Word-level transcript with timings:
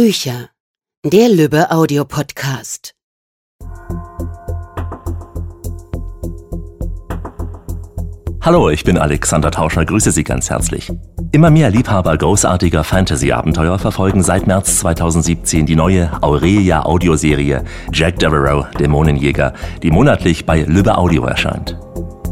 Bücher. 0.00 0.50
Der 1.04 1.28
Lübbe 1.28 1.72
Audiopodcast. 1.72 2.94
Hallo, 8.40 8.70
ich 8.70 8.84
bin 8.84 8.96
Alexander 8.96 9.50
Tauscher, 9.50 9.84
grüße 9.84 10.12
Sie 10.12 10.22
ganz 10.22 10.50
herzlich. 10.50 10.92
Immer 11.32 11.50
mehr 11.50 11.70
Liebhaber 11.70 12.16
großartiger 12.16 12.84
Fantasy-Abenteuer 12.84 13.80
verfolgen 13.80 14.22
seit 14.22 14.46
März 14.46 14.78
2017 14.78 15.66
die 15.66 15.74
neue 15.74 16.12
Aurelia-Audioserie 16.22 17.64
Jack 17.92 18.20
Devereaux, 18.20 18.68
Dämonenjäger, 18.78 19.52
die 19.82 19.90
monatlich 19.90 20.46
bei 20.46 20.62
Lübbe 20.62 20.96
Audio 20.96 21.24
erscheint. 21.24 21.76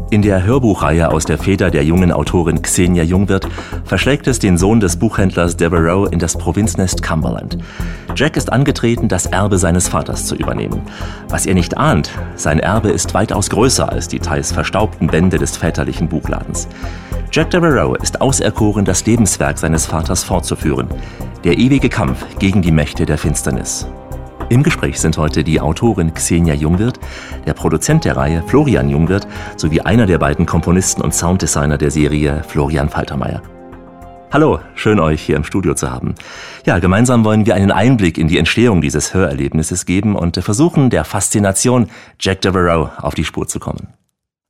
In 0.09 0.21
der 0.21 0.43
Hörbuchreihe 0.43 1.11
aus 1.11 1.25
der 1.25 1.37
Feder 1.37 1.69
der 1.69 1.83
jungen 1.83 2.13
Autorin 2.13 2.61
Xenia 2.61 3.03
Jungwirth 3.03 3.45
verschlägt 3.83 4.27
es 4.27 4.39
den 4.39 4.57
Sohn 4.57 4.79
des 4.79 4.95
Buchhändlers 4.95 5.57
Devereaux 5.57 6.09
in 6.09 6.17
das 6.17 6.37
Provinznest 6.37 7.03
Cumberland. 7.03 7.57
Jack 8.15 8.37
ist 8.37 8.53
angetreten, 8.53 9.09
das 9.09 9.25
Erbe 9.25 9.57
seines 9.57 9.89
Vaters 9.89 10.25
zu 10.25 10.35
übernehmen. 10.35 10.81
Was 11.27 11.45
er 11.45 11.55
nicht 11.55 11.77
ahnt, 11.77 12.09
sein 12.35 12.59
Erbe 12.59 12.89
ist 12.89 13.13
weitaus 13.13 13.49
größer 13.49 13.91
als 13.91 14.07
die 14.07 14.19
teils 14.19 14.53
verstaubten 14.53 15.11
Wände 15.11 15.39
des 15.39 15.57
väterlichen 15.57 16.07
Buchladens. 16.07 16.69
Jack 17.33 17.51
Devereaux 17.51 17.95
ist 18.01 18.21
auserkoren, 18.21 18.85
das 18.85 19.05
Lebenswerk 19.05 19.57
seines 19.57 19.85
Vaters 19.85 20.23
fortzuführen. 20.23 20.87
Der 21.43 21.57
ewige 21.57 21.89
Kampf 21.89 22.25
gegen 22.39 22.61
die 22.61 22.71
Mächte 22.71 23.05
der 23.05 23.17
Finsternis. 23.17 23.85
Im 24.49 24.63
Gespräch 24.63 25.01
sind 25.01 25.17
heute 25.17 25.43
die 25.43 25.59
Autorin 25.59 26.13
Xenia 26.13 26.53
Jungwirth, 26.53 27.01
der 27.45 27.53
Produzent 27.53 28.05
der 28.05 28.15
Reihe 28.15 28.41
Florian 28.47 28.87
Jungwirth 28.87 29.27
sowie 29.57 29.81
einer 29.81 30.05
der 30.05 30.19
beiden 30.19 30.45
Komponisten 30.45 31.01
und 31.01 31.13
Sounddesigner 31.13 31.77
der 31.77 31.91
Serie 31.91 32.43
Florian 32.47 32.87
Faltermeier. 32.87 33.41
Hallo, 34.31 34.59
schön 34.75 35.01
euch 35.01 35.21
hier 35.21 35.35
im 35.35 35.43
Studio 35.43 35.73
zu 35.73 35.91
haben. 35.91 36.15
Ja, 36.65 36.79
gemeinsam 36.79 37.25
wollen 37.25 37.45
wir 37.45 37.55
einen 37.55 37.71
Einblick 37.71 38.17
in 38.17 38.29
die 38.29 38.37
Entstehung 38.37 38.79
dieses 38.79 39.13
Hörerlebnisses 39.13 39.85
geben 39.85 40.15
und 40.15 40.37
versuchen, 40.37 40.89
der 40.89 41.03
Faszination 41.03 41.89
Jack 42.17 42.39
Devereaux 42.39 42.89
auf 43.01 43.15
die 43.15 43.25
Spur 43.25 43.49
zu 43.49 43.59
kommen. 43.59 43.89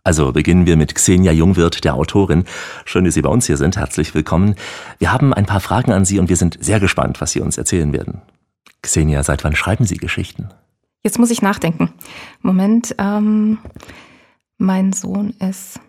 Also 0.04 0.32
beginnen 0.32 0.68
wir 0.68 0.78
mit 0.78 0.94
Xenia 0.94 1.32
Jungwirth, 1.32 1.84
der 1.84 1.96
Autorin. 1.96 2.46
Schön, 2.86 3.06
dass 3.06 3.16
Sie 3.16 3.24
bei 3.24 3.30
uns 3.30 3.48
hier 3.48 3.58
sind. 3.58 3.78
Herzlich 3.78 4.14
willkommen. 4.14 4.56
Wir 5.00 5.12
haben 5.12 5.34
ein 5.34 5.48
paar 5.48 5.60
Fragen 5.60 5.92
an 5.92 6.06
Sie 6.06 6.20
und 6.20 6.30
wir 6.30 6.38
sind 6.38 6.56
sehr 6.62 6.80
gespannt, 6.80 7.20
was 7.20 7.32
Sie 7.32 7.42
uns 7.42 7.58
erzählen 7.58 7.92
werden. 7.94 8.22
Xenia, 8.82 9.24
seit 9.24 9.44
wann 9.44 9.56
schreiben 9.56 9.86
Sie 9.86 9.98
Geschichten? 9.98 10.50
Jetzt 11.04 11.20
muss 11.20 11.32
ich 11.32 11.42
nachdenken. 11.42 11.94
Moment, 12.42 12.96
ähm, 12.98 13.60
mein 14.58 14.94
Sohn 14.94 15.32
ist, 15.40 15.80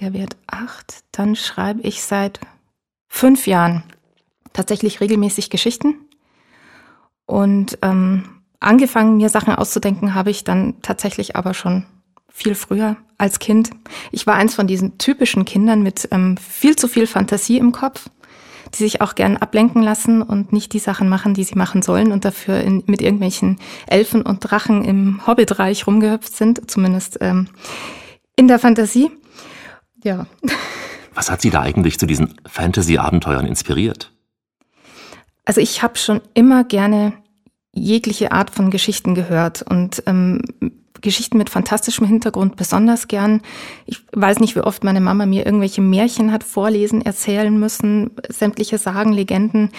der 0.00 0.12
wird 0.12 0.36
acht. 0.46 1.04
Dann 1.12 1.36
schreibe 1.36 1.80
ich 1.82 2.02
seit 2.02 2.40
fünf 3.08 3.46
Jahren 3.46 3.82
tatsächlich 4.52 5.00
regelmäßig 5.00 5.50
Geschichten. 5.50 5.94
Und 7.26 7.78
ähm, 7.82 8.24
angefangen, 8.60 9.16
mir 9.16 9.28
Sachen 9.28 9.54
auszudenken, 9.54 10.14
habe 10.14 10.30
ich 10.30 10.44
dann 10.44 10.80
tatsächlich 10.82 11.36
aber 11.36 11.54
schon 11.54 11.84
viel 12.30 12.54
früher 12.54 12.96
als 13.18 13.38
Kind. 13.38 13.70
Ich 14.12 14.26
war 14.26 14.34
eins 14.34 14.54
von 14.54 14.66
diesen 14.66 14.98
typischen 14.98 15.44
Kindern 15.44 15.82
mit 15.82 16.08
ähm, 16.10 16.36
viel 16.36 16.76
zu 16.76 16.88
viel 16.88 17.06
Fantasie 17.06 17.58
im 17.58 17.72
Kopf 17.72 18.08
die 18.74 18.82
sich 18.82 19.00
auch 19.00 19.14
gern 19.14 19.36
ablenken 19.36 19.82
lassen 19.82 20.22
und 20.22 20.52
nicht 20.52 20.72
die 20.72 20.78
Sachen 20.78 21.08
machen, 21.08 21.34
die 21.34 21.44
sie 21.44 21.56
machen 21.56 21.82
sollen 21.82 22.12
und 22.12 22.24
dafür 22.24 22.60
in, 22.60 22.82
mit 22.86 23.02
irgendwelchen 23.02 23.58
Elfen 23.86 24.22
und 24.22 24.40
Drachen 24.40 24.84
im 24.84 25.26
Hobbitreich 25.26 25.86
rumgehüpft 25.86 26.34
sind, 26.34 26.70
zumindest 26.70 27.18
ähm, 27.20 27.48
in 28.36 28.48
der 28.48 28.58
Fantasie. 28.58 29.10
Ja. 30.02 30.26
Was 31.14 31.30
hat 31.30 31.42
Sie 31.42 31.50
da 31.50 31.62
eigentlich 31.62 31.98
zu 31.98 32.06
diesen 32.06 32.34
Fantasy-Abenteuern 32.46 33.44
inspiriert? 33.44 34.12
Also 35.44 35.60
ich 35.60 35.82
habe 35.82 35.98
schon 35.98 36.20
immer 36.34 36.62
gerne 36.62 37.14
jegliche 37.72 38.32
Art 38.32 38.50
von 38.50 38.70
Geschichten 38.70 39.14
gehört 39.14 39.62
und 39.62 40.02
ähm, 40.06 40.42
Geschichten 41.00 41.38
mit 41.38 41.50
fantastischem 41.50 42.06
Hintergrund 42.06 42.56
besonders 42.56 43.08
gern. 43.08 43.42
Ich 43.86 44.04
weiß 44.12 44.40
nicht, 44.40 44.56
wie 44.56 44.60
oft 44.60 44.84
meine 44.84 45.00
Mama 45.00 45.26
mir 45.26 45.46
irgendwelche 45.46 45.80
Märchen 45.80 46.32
hat 46.32 46.44
vorlesen, 46.44 47.02
erzählen 47.02 47.58
müssen, 47.58 48.10
sämtliche 48.28 48.78
Sagen, 48.78 49.12
Legenden. 49.12 49.70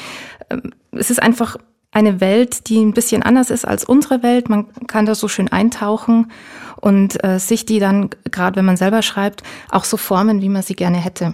Ähm, 0.50 0.74
es 0.91 1.09
ist 1.09 1.22
einfach 1.22 1.58
eine 1.91 2.22
Welt, 2.22 2.69
die 2.69 2.79
ein 2.79 2.94
bisschen 2.94 3.24
anders 3.24 3.50
ist 3.50 3.66
als 3.66 3.84
unsere 3.84 4.22
Welt. 4.22 4.50
Man 4.50 4.68
kann 4.88 5.06
da 5.06 5.16
so 5.16 5.28
schön 5.28 5.52
eintauchen 5.52 6.31
und 6.75 7.24
äh, 7.24 7.40
sich 7.40 7.66
die 7.66 7.79
dann, 7.79 8.09
gerade 8.31 8.58
wenn 8.58 8.66
man 8.66 8.78
selber 8.78 9.02
schreibt, 9.02 9.44
auch 9.69 9.84
so 9.84 9.97
formen, 9.97 10.41
wie 10.41 10.50
man 10.50 10.62
sie 10.62 10.75
gerne 10.75 10.97
hätte. 10.97 11.34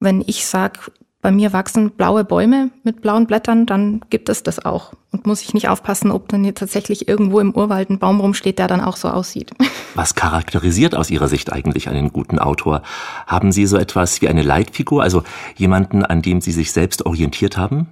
Wenn 0.00 0.22
ich 0.26 0.46
sage, 0.46 0.80
bei 1.24 1.32
mir 1.32 1.54
wachsen 1.54 1.90
blaue 1.90 2.22
Bäume 2.22 2.68
mit 2.82 3.00
blauen 3.00 3.26
Blättern, 3.26 3.64
dann 3.64 4.02
gibt 4.10 4.28
es 4.28 4.42
das 4.42 4.62
auch. 4.62 4.92
Und 5.10 5.26
muss 5.26 5.40
ich 5.40 5.54
nicht 5.54 5.70
aufpassen, 5.70 6.10
ob 6.10 6.28
dann 6.28 6.44
hier 6.44 6.54
tatsächlich 6.54 7.08
irgendwo 7.08 7.40
im 7.40 7.54
Urwald 7.54 7.88
ein 7.88 7.98
Baum 7.98 8.20
rumsteht, 8.20 8.58
der 8.58 8.68
dann 8.68 8.82
auch 8.82 8.96
so 8.96 9.08
aussieht. 9.08 9.50
Was 9.94 10.14
charakterisiert 10.16 10.94
aus 10.94 11.08
Ihrer 11.08 11.28
Sicht 11.28 11.50
eigentlich 11.50 11.88
einen 11.88 12.12
guten 12.12 12.38
Autor? 12.38 12.82
Haben 13.26 13.52
Sie 13.52 13.64
so 13.64 13.78
etwas 13.78 14.20
wie 14.20 14.28
eine 14.28 14.42
Leitfigur, 14.42 15.02
also 15.02 15.22
jemanden, 15.56 16.04
an 16.04 16.20
dem 16.20 16.42
Sie 16.42 16.52
sich 16.52 16.72
selbst 16.72 17.06
orientiert 17.06 17.56
haben? 17.56 17.86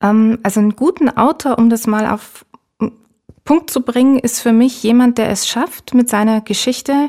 Ähm, 0.00 0.38
also 0.44 0.60
einen 0.60 0.76
guten 0.76 1.08
Autor, 1.08 1.58
um 1.58 1.70
das 1.70 1.88
mal 1.88 2.06
auf 2.06 2.46
Punkt 3.46 3.70
zu 3.70 3.80
bringen, 3.80 4.18
ist 4.18 4.40
für 4.40 4.52
mich 4.52 4.82
jemand, 4.82 5.16
der 5.16 5.30
es 5.30 5.48
schafft, 5.48 5.94
mit 5.94 6.10
seiner 6.10 6.42
Geschichte 6.42 7.08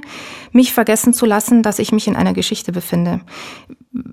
mich 0.54 0.72
vergessen 0.72 1.14
zu 1.14 1.26
lassen, 1.26 1.64
dass 1.64 1.80
ich 1.80 1.92
mich 1.92 2.08
in 2.08 2.16
einer 2.16 2.34
Geschichte 2.34 2.72
befinde 2.72 3.20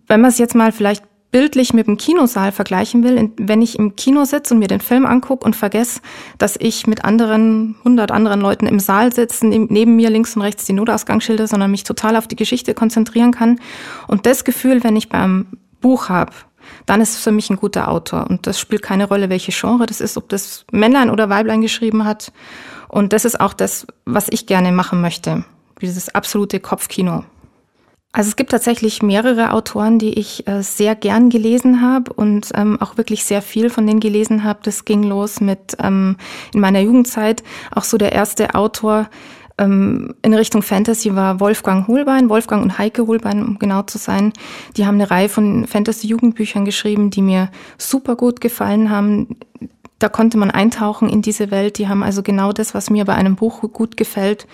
wenn 0.06 0.20
man 0.20 0.30
es 0.30 0.38
jetzt 0.38 0.54
mal 0.54 0.72
vielleicht 0.72 1.04
bildlich 1.30 1.74
mit 1.74 1.88
dem 1.88 1.96
Kinosaal 1.96 2.52
vergleichen 2.52 3.02
will, 3.02 3.32
wenn 3.38 3.60
ich 3.60 3.76
im 3.76 3.96
Kino 3.96 4.24
sitze 4.24 4.54
und 4.54 4.60
mir 4.60 4.68
den 4.68 4.80
Film 4.80 5.04
angucke 5.04 5.44
und 5.44 5.56
vergesse, 5.56 6.00
dass 6.38 6.54
ich 6.56 6.86
mit 6.86 7.04
anderen, 7.04 7.74
hundert 7.82 8.12
anderen 8.12 8.40
Leuten 8.40 8.68
im 8.68 8.78
Saal 8.78 9.12
sitze, 9.12 9.46
neben 9.46 9.96
mir 9.96 10.10
links 10.10 10.36
und 10.36 10.42
rechts 10.42 10.64
die 10.64 10.74
Notausgangsschilder, 10.74 11.48
sondern 11.48 11.72
mich 11.72 11.82
total 11.82 12.16
auf 12.16 12.28
die 12.28 12.36
Geschichte 12.36 12.72
konzentrieren 12.72 13.32
kann. 13.32 13.58
Und 14.06 14.26
das 14.26 14.44
Gefühl, 14.44 14.84
wenn 14.84 14.94
ich 14.94 15.08
beim 15.08 15.46
Buch 15.80 16.08
habe, 16.08 16.32
dann 16.86 17.00
ist 17.00 17.14
es 17.14 17.22
für 17.22 17.32
mich 17.32 17.50
ein 17.50 17.56
guter 17.56 17.88
Autor. 17.88 18.26
Und 18.28 18.46
das 18.46 18.58
spielt 18.58 18.82
keine 18.82 19.08
Rolle, 19.08 19.28
welche 19.30 19.52
Genre 19.52 19.86
das 19.86 20.00
ist, 20.00 20.16
ob 20.16 20.28
das 20.28 20.64
Männlein 20.72 21.10
oder 21.10 21.28
Weiblein 21.28 21.60
geschrieben 21.60 22.04
hat. 22.04 22.32
Und 22.88 23.12
das 23.12 23.24
ist 23.24 23.40
auch 23.40 23.54
das, 23.54 23.86
was 24.04 24.28
ich 24.30 24.46
gerne 24.46 24.72
machen 24.72 25.00
möchte. 25.00 25.44
Dieses 25.80 26.14
absolute 26.14 26.60
Kopfkino. 26.60 27.24
Also 28.12 28.28
es 28.28 28.36
gibt 28.36 28.52
tatsächlich 28.52 29.02
mehrere 29.02 29.52
Autoren, 29.52 29.98
die 29.98 30.16
ich 30.16 30.46
äh, 30.46 30.62
sehr 30.62 30.94
gern 30.94 31.30
gelesen 31.30 31.80
habe 31.80 32.12
und 32.12 32.52
ähm, 32.54 32.80
auch 32.80 32.96
wirklich 32.96 33.24
sehr 33.24 33.42
viel 33.42 33.70
von 33.70 33.88
denen 33.88 33.98
gelesen 33.98 34.44
habe. 34.44 34.60
Das 34.62 34.84
ging 34.84 35.02
los 35.02 35.40
mit 35.40 35.76
ähm, 35.82 36.16
in 36.54 36.60
meiner 36.60 36.78
Jugendzeit 36.78 37.42
auch 37.74 37.82
so 37.82 37.98
der 37.98 38.12
erste 38.12 38.54
Autor 38.54 39.10
ähm, 39.58 40.14
in 40.22 40.34
Richtung 40.34 40.62
Fantasy 40.62 41.14
war 41.14 41.40
Wolfgang 41.40 41.86
Holbein, 41.86 42.28
Wolfgang 42.28 42.62
und 42.62 42.78
Heike 42.78 43.06
Holbein, 43.06 43.42
um 43.42 43.58
genau 43.58 43.82
zu 43.82 43.98
sein. 43.98 44.32
Die 44.76 44.86
haben 44.86 44.96
eine 44.96 45.10
Reihe 45.10 45.28
von 45.28 45.66
Fantasy-Jugendbüchern 45.66 46.64
geschrieben, 46.64 47.10
die 47.10 47.22
mir 47.22 47.50
super 47.78 48.16
gut 48.16 48.40
gefallen 48.40 48.90
haben. 48.90 49.36
Da 49.98 50.08
konnte 50.08 50.38
man 50.38 50.50
eintauchen 50.50 51.08
in 51.08 51.22
diese 51.22 51.50
Welt. 51.50 51.78
Die 51.78 51.88
haben 51.88 52.02
also 52.02 52.22
genau 52.22 52.52
das, 52.52 52.74
was 52.74 52.90
mir 52.90 53.04
bei 53.04 53.14
einem 53.14 53.36
Buch 53.36 53.60
gut 53.72 53.96
gefällt, 53.96 54.46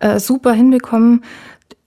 äh, 0.00 0.20
super 0.20 0.52
hinbekommen. 0.52 1.24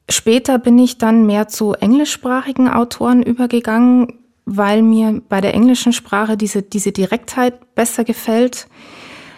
Später 0.09 0.57
bin 0.57 0.79
ich 0.79 0.97
dann 0.97 1.27
mehr 1.27 1.47
zu 1.47 1.73
englischsprachigen 1.73 2.67
Autoren 2.67 3.21
übergegangen, 3.21 4.19
weil 4.45 4.81
mir 4.81 5.21
bei 5.29 5.39
der 5.39 5.53
englischen 5.53 5.93
Sprache 5.93 6.35
diese, 6.35 6.63
diese 6.63 6.91
Direktheit 6.91 7.75
besser 7.75 8.03
gefällt. 8.03 8.67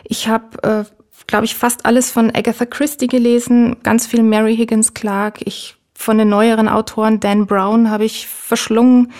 Ich 0.05 0.29
habe, 0.29 0.63
äh, 0.63 1.00
glaube 1.31 1.45
ich, 1.45 1.55
fast 1.55 1.85
alles 1.85 2.11
von 2.11 2.29
Agatha 2.35 2.65
Christie 2.65 3.07
gelesen, 3.07 3.77
ganz 3.83 4.05
viel 4.05 4.21
Mary 4.21 4.57
Higgins 4.57 4.93
Clark. 4.93 5.39
Ich 5.45 5.77
von 5.93 6.17
den 6.17 6.27
neueren 6.27 6.67
Autoren 6.67 7.21
Dan 7.21 7.45
Brown 7.45 7.89
habe 7.89 8.03
ich 8.03 8.27
verschlungen 8.27 9.13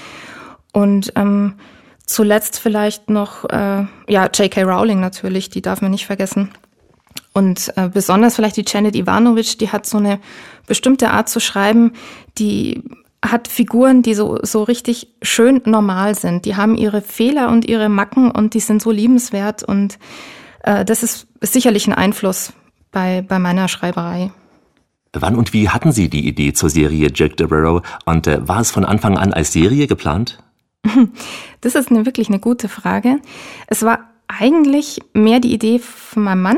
und 0.74 1.14
ähm, 1.16 1.54
zuletzt 2.06 2.60
vielleicht 2.60 3.10
noch 3.10 3.46
äh, 3.46 3.86
ja 4.10 4.26
J.K. 4.26 4.64
Rowling 4.64 5.00
natürlich, 5.00 5.50
die 5.50 5.62
darf 5.62 5.82
man 5.82 5.92
nicht 5.92 6.06
vergessen. 6.06 6.52
Und 7.32 7.72
äh, 7.78 7.88
besonders 7.88 8.36
vielleicht 8.36 8.58
die 8.58 8.66
Janet 8.68 8.98
Ivanovic, 8.98 9.58
die 9.60 9.70
hat 9.70 9.86
so 9.86 9.98
eine 9.98 10.20
bestimmte 10.68 11.12
Art 11.12 11.30
zu 11.30 11.40
schreiben, 11.40 11.94
die 12.38 12.84
hat 13.24 13.48
Figuren, 13.48 14.02
die 14.02 14.16
so, 14.16 14.38
so 14.44 14.64
richtig 14.64 15.08
schön 15.22 15.62
normal 15.64 16.16
sind. 16.16 16.44
Die 16.44 16.58
haben 16.58 16.76
ihre 16.76 17.02
Fehler 17.02 17.48
und 17.48 17.64
ihre 17.64 17.88
Macken 17.88 18.32
und 18.32 18.54
die 18.54 18.60
sind 18.60 18.82
so 18.82 18.92
liebenswert. 18.92 19.64
Und 19.64 19.98
äh, 20.64 20.86
das 20.86 21.04
ist 21.04 21.28
sicherlich 21.42 21.88
ein 21.88 21.94
Einfluss 21.94 22.54
bei, 22.92 23.24
bei 23.28 23.40
meiner 23.40 23.68
Schreiberei. 23.68 24.32
Wann 25.14 25.36
und 25.36 25.52
wie 25.54 25.70
hatten 25.70 25.92
Sie 25.92 26.10
die 26.10 26.28
Idee 26.28 26.54
zur 26.54 26.70
Serie 26.70 27.10
Jack 27.14 27.36
Devereaux 27.38 27.82
und 28.06 28.28
äh, 28.28 28.48
war 28.48 28.62
es 28.62 28.72
von 28.72 28.86
Anfang 28.86 29.18
an 29.18 29.34
als 29.34 29.52
Serie 29.52 29.88
geplant? 29.88 30.42
Das 31.64 31.76
ist 31.76 31.92
eine, 31.92 32.08
wirklich 32.08 32.28
eine 32.28 32.40
gute 32.40 32.68
Frage. 32.68 33.20
Es 33.68 33.84
war 33.84 34.00
eigentlich 34.28 35.00
mehr 35.14 35.40
die 35.40 35.54
Idee 35.54 35.78
von 35.78 36.24
meinem 36.24 36.42
Mann. 36.42 36.58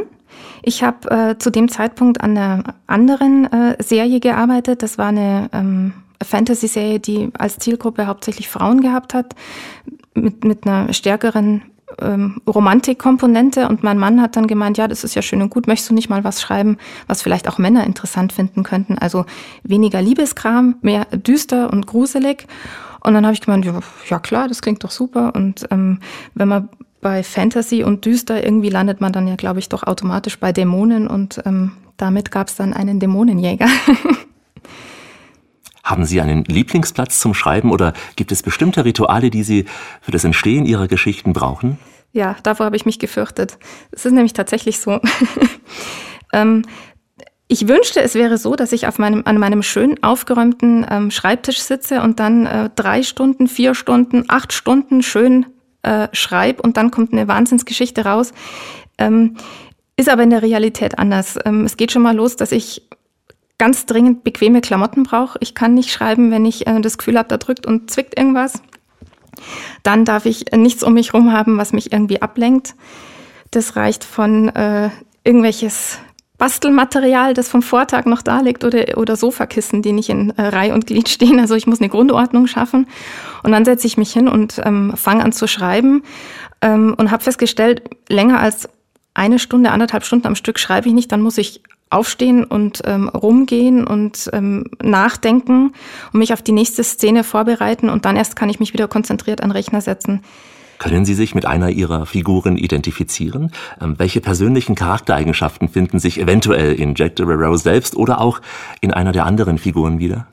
Ich 0.61 0.81
habe 0.81 1.11
äh, 1.11 1.37
zu 1.37 1.49
dem 1.49 1.67
Zeitpunkt 1.67 2.21
an 2.21 2.37
einer 2.37 2.75
anderen 2.87 3.51
äh, 3.51 3.75
Serie 3.83 4.21
gearbeitet. 4.21 4.81
Das 4.81 4.97
war 4.97 5.07
eine 5.07 5.49
ähm, 5.51 5.91
Fantasy-Serie, 6.23 7.01
die 7.01 7.31
als 7.37 7.57
Zielgruppe 7.57 8.07
hauptsächlich 8.07 8.47
Frauen 8.47 8.79
gehabt 8.79 9.13
hat, 9.13 9.35
mit, 10.13 10.45
mit 10.45 10.65
einer 10.65 10.93
stärkeren 10.93 11.63
ähm, 12.01 12.41
Romantikkomponente 12.47 13.67
und 13.67 13.83
mein 13.83 13.97
Mann 13.97 14.21
hat 14.21 14.35
dann 14.35 14.47
gemeint, 14.47 14.77
ja, 14.77 14.87
das 14.87 15.03
ist 15.03 15.15
ja 15.15 15.21
schön 15.21 15.41
und 15.41 15.49
gut, 15.49 15.67
möchtest 15.67 15.89
du 15.89 15.93
nicht 15.93 16.09
mal 16.09 16.23
was 16.23 16.41
schreiben, 16.41 16.77
was 17.07 17.21
vielleicht 17.21 17.47
auch 17.47 17.57
Männer 17.57 17.85
interessant 17.85 18.33
finden 18.33 18.63
könnten? 18.63 18.97
Also 18.97 19.25
weniger 19.63 20.01
Liebeskram, 20.01 20.75
mehr 20.81 21.05
düster 21.05 21.71
und 21.71 21.87
gruselig. 21.87 22.47
Und 23.01 23.13
dann 23.13 23.25
habe 23.25 23.33
ich 23.33 23.41
gemeint, 23.41 23.65
ja, 23.65 23.79
ja 24.09 24.19
klar, 24.19 24.47
das 24.47 24.61
klingt 24.61 24.83
doch 24.83 24.91
super. 24.91 25.33
Und 25.35 25.67
ähm, 25.71 25.99
wenn 26.35 26.47
man 26.47 26.69
bei 27.01 27.21
Fantasy 27.21 27.83
und 27.83 28.05
düster 28.05 28.43
irgendwie 28.43 28.69
landet 28.69 29.01
man 29.01 29.11
dann 29.11 29.27
ja, 29.27 29.35
glaube 29.35 29.59
ich, 29.59 29.69
doch 29.69 29.83
automatisch 29.83 30.39
bei 30.39 30.51
Dämonen 30.51 31.07
und 31.07 31.41
ähm, 31.45 31.73
damit 31.97 32.31
gab 32.31 32.47
es 32.47 32.55
dann 32.55 32.73
einen 32.73 32.99
Dämonenjäger. 32.99 33.67
Haben 35.83 36.05
Sie 36.05 36.21
einen 36.21 36.45
Lieblingsplatz 36.45 37.19
zum 37.19 37.33
Schreiben 37.33 37.71
oder 37.71 37.93
gibt 38.15 38.31
es 38.31 38.41
bestimmte 38.41 38.85
Rituale, 38.85 39.29
die 39.29 39.43
Sie 39.43 39.65
für 40.01 40.11
das 40.11 40.23
Entstehen 40.23 40.65
Ihrer 40.65 40.87
Geschichten 40.87 41.33
brauchen? 41.33 41.77
Ja, 42.13 42.37
davor 42.43 42.67
habe 42.67 42.75
ich 42.75 42.85
mich 42.85 42.99
gefürchtet. 42.99 43.57
Es 43.91 44.05
ist 44.05 44.13
nämlich 44.13 44.33
tatsächlich 44.33 44.79
so. 44.79 45.01
ähm, 46.33 46.63
ich 47.47 47.67
wünschte, 47.67 48.01
es 48.01 48.15
wäre 48.15 48.37
so, 48.37 48.55
dass 48.55 48.71
ich 48.71 48.87
auf 48.87 48.97
meinem, 48.97 49.23
an 49.25 49.37
meinem 49.37 49.61
schön 49.61 50.01
aufgeräumten 50.03 50.85
ähm, 50.89 51.11
Schreibtisch 51.11 51.59
sitze 51.59 52.01
und 52.01 52.19
dann 52.19 52.45
äh, 52.45 52.69
drei 52.75 53.03
Stunden, 53.03 53.47
vier 53.47 53.75
Stunden, 53.75 54.23
acht 54.29 54.53
Stunden 54.53 55.03
schön 55.03 55.47
äh, 55.81 56.07
schreibe 56.13 56.61
und 56.61 56.77
dann 56.77 56.91
kommt 56.91 57.11
eine 57.11 57.27
Wahnsinnsgeschichte 57.27 58.05
raus. 58.05 58.31
Ähm, 58.97 59.35
ist 59.97 60.09
aber 60.09 60.23
in 60.23 60.29
der 60.29 60.41
Realität 60.41 60.97
anders. 60.97 61.37
Ähm, 61.45 61.65
es 61.65 61.77
geht 61.77 61.91
schon 61.91 62.01
mal 62.01 62.15
los, 62.15 62.35
dass 62.35 62.51
ich 62.51 62.87
ganz 63.57 63.85
dringend 63.85 64.23
bequeme 64.23 64.61
Klamotten 64.61 65.03
brauche. 65.03 65.37
Ich 65.41 65.55
kann 65.55 65.73
nicht 65.73 65.91
schreiben, 65.91 66.31
wenn 66.31 66.45
ich 66.45 66.67
äh, 66.67 66.79
das 66.81 66.97
Gefühl 66.97 67.17
habe, 67.17 67.29
da 67.29 67.37
drückt 67.37 67.65
und 67.65 67.89
zwickt 67.89 68.17
irgendwas. 68.17 68.61
Dann 69.83 70.05
darf 70.05 70.25
ich 70.25 70.51
äh, 70.51 70.57
nichts 70.57 70.83
um 70.83 70.93
mich 70.93 71.13
rum 71.13 71.31
haben, 71.31 71.57
was 71.57 71.73
mich 71.73 71.91
irgendwie 71.91 72.21
ablenkt. 72.21 72.75
Das 73.51 73.75
reicht 73.75 74.03
von 74.03 74.49
äh, 74.49 74.89
irgendwelches 75.23 75.99
Bastelmaterial, 76.37 77.33
das 77.33 77.47
vom 77.47 77.61
Vortag 77.61 78.05
noch 78.05 78.21
da 78.21 78.41
liegt 78.41 78.63
oder, 78.63 78.97
oder 78.97 79.15
Sofakissen, 79.15 79.81
die 79.81 79.93
nicht 79.93 80.09
in 80.09 80.31
äh, 80.31 80.47
Reihe 80.47 80.73
und 80.73 80.87
Glied 80.87 81.07
stehen. 81.09 81.39
Also 81.39 81.55
ich 81.55 81.67
muss 81.67 81.79
eine 81.79 81.89
Grundordnung 81.89 82.47
schaffen. 82.47 82.87
Und 83.43 83.51
dann 83.51 83.65
setze 83.65 83.87
ich 83.87 83.97
mich 83.97 84.11
hin 84.11 84.27
und 84.27 84.59
ähm, 84.63 84.93
fange 84.95 85.23
an 85.23 85.31
zu 85.31 85.47
schreiben 85.47 86.03
ähm, 86.61 86.95
und 86.97 87.11
habe 87.11 87.23
festgestellt, 87.23 87.83
länger 88.09 88.39
als 88.39 88.67
eine 89.13 89.37
Stunde, 89.37 89.71
anderthalb 89.71 90.03
Stunden 90.03 90.27
am 90.27 90.35
Stück 90.35 90.57
schreibe 90.57 90.87
ich 90.87 90.93
nicht, 90.93 91.11
dann 91.11 91.21
muss 91.21 91.37
ich 91.37 91.61
aufstehen 91.93 92.43
und 92.43 92.81
ähm, 92.85 93.09
rumgehen 93.09 93.85
und 93.85 94.29
ähm, 94.33 94.65
nachdenken 94.81 95.73
und 96.11 96.19
mich 96.19 96.33
auf 96.33 96.41
die 96.41 96.51
nächste 96.51 96.83
Szene 96.83 97.23
vorbereiten 97.23 97.89
und 97.89 98.05
dann 98.05 98.15
erst 98.15 98.35
kann 98.35 98.49
ich 98.49 98.59
mich 98.59 98.73
wieder 98.73 98.87
konzentriert 98.87 99.41
an 99.41 99.51
Rechner 99.51 99.81
setzen. 99.81 100.21
Können 100.79 101.05
Sie 101.05 101.13
sich 101.13 101.33
mit 101.33 101.45
einer 101.45 101.69
Ihrer 101.69 102.05
Figuren 102.05 102.57
identifizieren? 102.57 103.51
Ähm, 103.79 103.95
welche 103.97 104.19
persönlichen 104.19 104.75
Charaktereigenschaften 104.75 105.69
finden 105.69 105.99
sich 105.99 106.19
eventuell 106.19 106.73
in 106.73 106.95
Jack 106.95 107.15
Devereaux 107.15 107.57
selbst 107.57 107.95
oder 107.95 108.19
auch 108.19 108.41
in 108.81 108.91
einer 108.91 109.13
der 109.13 109.25
anderen 109.25 109.57
Figuren 109.57 109.99
wieder? 109.99 110.27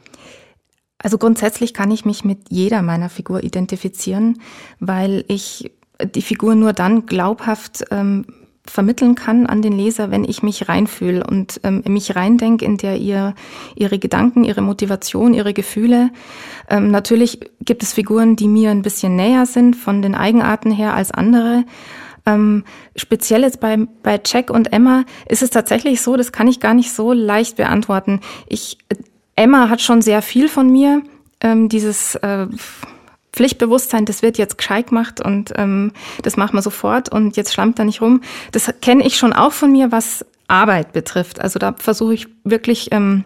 Also 0.98 1.18
grundsätzlich 1.18 1.72
kann 1.72 1.90
ich 1.90 2.04
mich 2.04 2.24
mit 2.24 2.50
jeder 2.50 2.82
meiner 2.82 3.08
Figur 3.08 3.42
identifizieren, 3.42 4.40
weil 4.80 5.24
ich 5.28 5.70
die 6.14 6.22
Figur 6.22 6.54
nur 6.54 6.72
dann 6.72 7.06
glaubhaft 7.06 7.84
ähm, 7.90 8.26
vermitteln 8.70 9.14
kann 9.14 9.46
an 9.46 9.62
den 9.62 9.72
Leser, 9.72 10.10
wenn 10.10 10.24
ich 10.24 10.42
mich 10.42 10.68
reinfühle 10.68 11.24
und 11.26 11.60
ähm, 11.64 11.82
mich 11.88 12.16
reindenke 12.16 12.64
in 12.64 12.76
der 12.76 12.96
ihr 12.96 13.34
ihre 13.74 13.98
Gedanken, 13.98 14.44
ihre 14.44 14.62
Motivation, 14.62 15.34
ihre 15.34 15.52
Gefühle. 15.52 16.10
Ähm, 16.68 16.90
natürlich 16.90 17.40
gibt 17.60 17.82
es 17.82 17.92
Figuren, 17.92 18.36
die 18.36 18.48
mir 18.48 18.70
ein 18.70 18.82
bisschen 18.82 19.16
näher 19.16 19.46
sind 19.46 19.76
von 19.76 20.02
den 20.02 20.14
Eigenarten 20.14 20.70
her 20.70 20.94
als 20.94 21.10
andere. 21.10 21.64
Ähm, 22.26 22.64
speziell 22.96 23.42
jetzt 23.42 23.60
bei, 23.60 23.76
bei 24.02 24.20
Jack 24.24 24.50
und 24.50 24.72
Emma 24.72 25.04
ist 25.28 25.42
es 25.42 25.50
tatsächlich 25.50 26.00
so, 26.00 26.16
das 26.16 26.32
kann 26.32 26.48
ich 26.48 26.60
gar 26.60 26.74
nicht 26.74 26.92
so 26.92 27.12
leicht 27.12 27.56
beantworten. 27.56 28.20
Ich, 28.46 28.78
Emma 29.36 29.68
hat 29.68 29.80
schon 29.80 30.02
sehr 30.02 30.22
viel 30.22 30.48
von 30.48 30.70
mir, 30.70 31.02
ähm, 31.40 31.68
dieses 31.68 32.14
äh, 32.16 32.46
Pflichtbewusstsein, 33.32 34.04
das 34.04 34.22
wird 34.22 34.38
jetzt 34.38 34.58
gescheit 34.58 34.88
gemacht 34.88 35.20
und 35.20 35.52
ähm, 35.56 35.92
das 36.22 36.36
machen 36.36 36.54
wir 36.54 36.62
sofort 36.62 37.10
und 37.10 37.36
jetzt 37.36 37.52
schlammt 37.52 37.78
da 37.78 37.84
nicht 37.84 38.00
rum. 38.00 38.22
Das 38.52 38.72
kenne 38.82 39.06
ich 39.06 39.16
schon 39.16 39.32
auch 39.32 39.52
von 39.52 39.70
mir, 39.70 39.92
was 39.92 40.24
Arbeit 40.48 40.92
betrifft. 40.92 41.40
Also 41.40 41.58
da 41.58 41.74
versuche 41.78 42.14
ich 42.14 42.26
wirklich 42.44 42.88
ähm, 42.90 43.24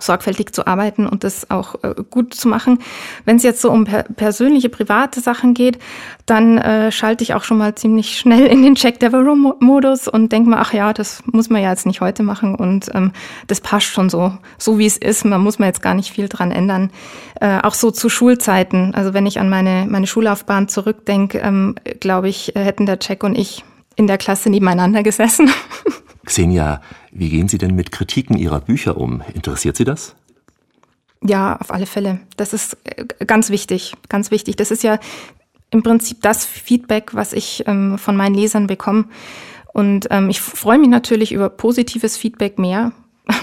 sorgfältig 0.00 0.54
zu 0.54 0.66
arbeiten 0.66 1.06
und 1.06 1.24
das 1.24 1.50
auch 1.50 1.76
äh, 1.82 1.94
gut 2.10 2.34
zu 2.34 2.48
machen. 2.48 2.78
Wenn 3.24 3.36
es 3.36 3.42
jetzt 3.42 3.60
so 3.60 3.70
um 3.70 3.84
per 3.84 4.02
persönliche, 4.04 4.68
private 4.68 5.20
Sachen 5.20 5.54
geht, 5.54 5.78
dann 6.26 6.58
äh, 6.58 6.92
schalte 6.92 7.24
ich 7.24 7.34
auch 7.34 7.44
schon 7.44 7.58
mal 7.58 7.74
ziemlich 7.74 8.18
schnell 8.18 8.46
in 8.46 8.62
den 8.62 8.74
Check-Developer-Modus 8.74 10.08
und 10.08 10.32
denke 10.32 10.50
mir, 10.50 10.58
ach 10.58 10.72
ja, 10.72 10.92
das 10.92 11.22
muss 11.26 11.50
man 11.50 11.62
ja 11.62 11.70
jetzt 11.70 11.86
nicht 11.86 12.00
heute 12.00 12.22
machen 12.22 12.54
und 12.54 12.90
ähm, 12.94 13.12
das 13.46 13.60
passt 13.60 13.86
schon 13.86 14.10
so, 14.10 14.32
so 14.58 14.78
wie 14.78 14.86
es 14.86 14.96
ist. 14.96 15.24
Man 15.24 15.40
muss 15.40 15.58
man 15.58 15.68
jetzt 15.68 15.82
gar 15.82 15.94
nicht 15.94 16.10
viel 16.10 16.28
dran 16.28 16.50
ändern. 16.50 16.90
Äh, 17.40 17.60
auch 17.62 17.74
so 17.74 17.90
zu 17.90 18.08
Schulzeiten, 18.08 18.94
also 18.94 19.14
wenn 19.14 19.26
ich 19.26 19.38
an 19.38 19.48
meine, 19.48 19.86
meine 19.88 20.06
Schullaufbahn 20.06 20.68
zurückdenke, 20.68 21.38
ähm, 21.38 21.74
glaube 22.00 22.28
ich, 22.28 22.52
hätten 22.54 22.86
der 22.86 22.98
Check 22.98 23.22
und 23.22 23.36
ich 23.36 23.64
in 23.96 24.06
der 24.06 24.18
Klasse 24.18 24.50
nebeneinander 24.50 25.02
gesessen. 25.02 25.50
Xenia, 26.26 26.80
wie 27.18 27.30
gehen 27.30 27.48
Sie 27.48 27.58
denn 27.58 27.74
mit 27.74 27.92
Kritiken 27.92 28.36
Ihrer 28.36 28.60
Bücher 28.60 28.96
um? 28.96 29.22
Interessiert 29.34 29.76
Sie 29.76 29.84
das? 29.84 30.14
Ja, 31.22 31.56
auf 31.56 31.72
alle 31.72 31.86
Fälle. 31.86 32.20
Das 32.36 32.52
ist 32.52 32.76
äh, 32.84 33.06
ganz 33.24 33.50
wichtig, 33.50 33.94
ganz 34.08 34.30
wichtig. 34.30 34.56
Das 34.56 34.70
ist 34.70 34.82
ja 34.82 34.98
im 35.70 35.82
Prinzip 35.82 36.22
das 36.22 36.44
Feedback, 36.44 37.14
was 37.14 37.32
ich 37.32 37.64
ähm, 37.66 37.98
von 37.98 38.16
meinen 38.16 38.34
Lesern 38.34 38.66
bekomme. 38.66 39.06
Und 39.72 40.06
ähm, 40.10 40.30
ich 40.30 40.40
freue 40.40 40.78
mich 40.78 40.88
natürlich 40.88 41.32
über 41.32 41.48
positives 41.48 42.16
Feedback 42.16 42.58
mehr, 42.58 42.92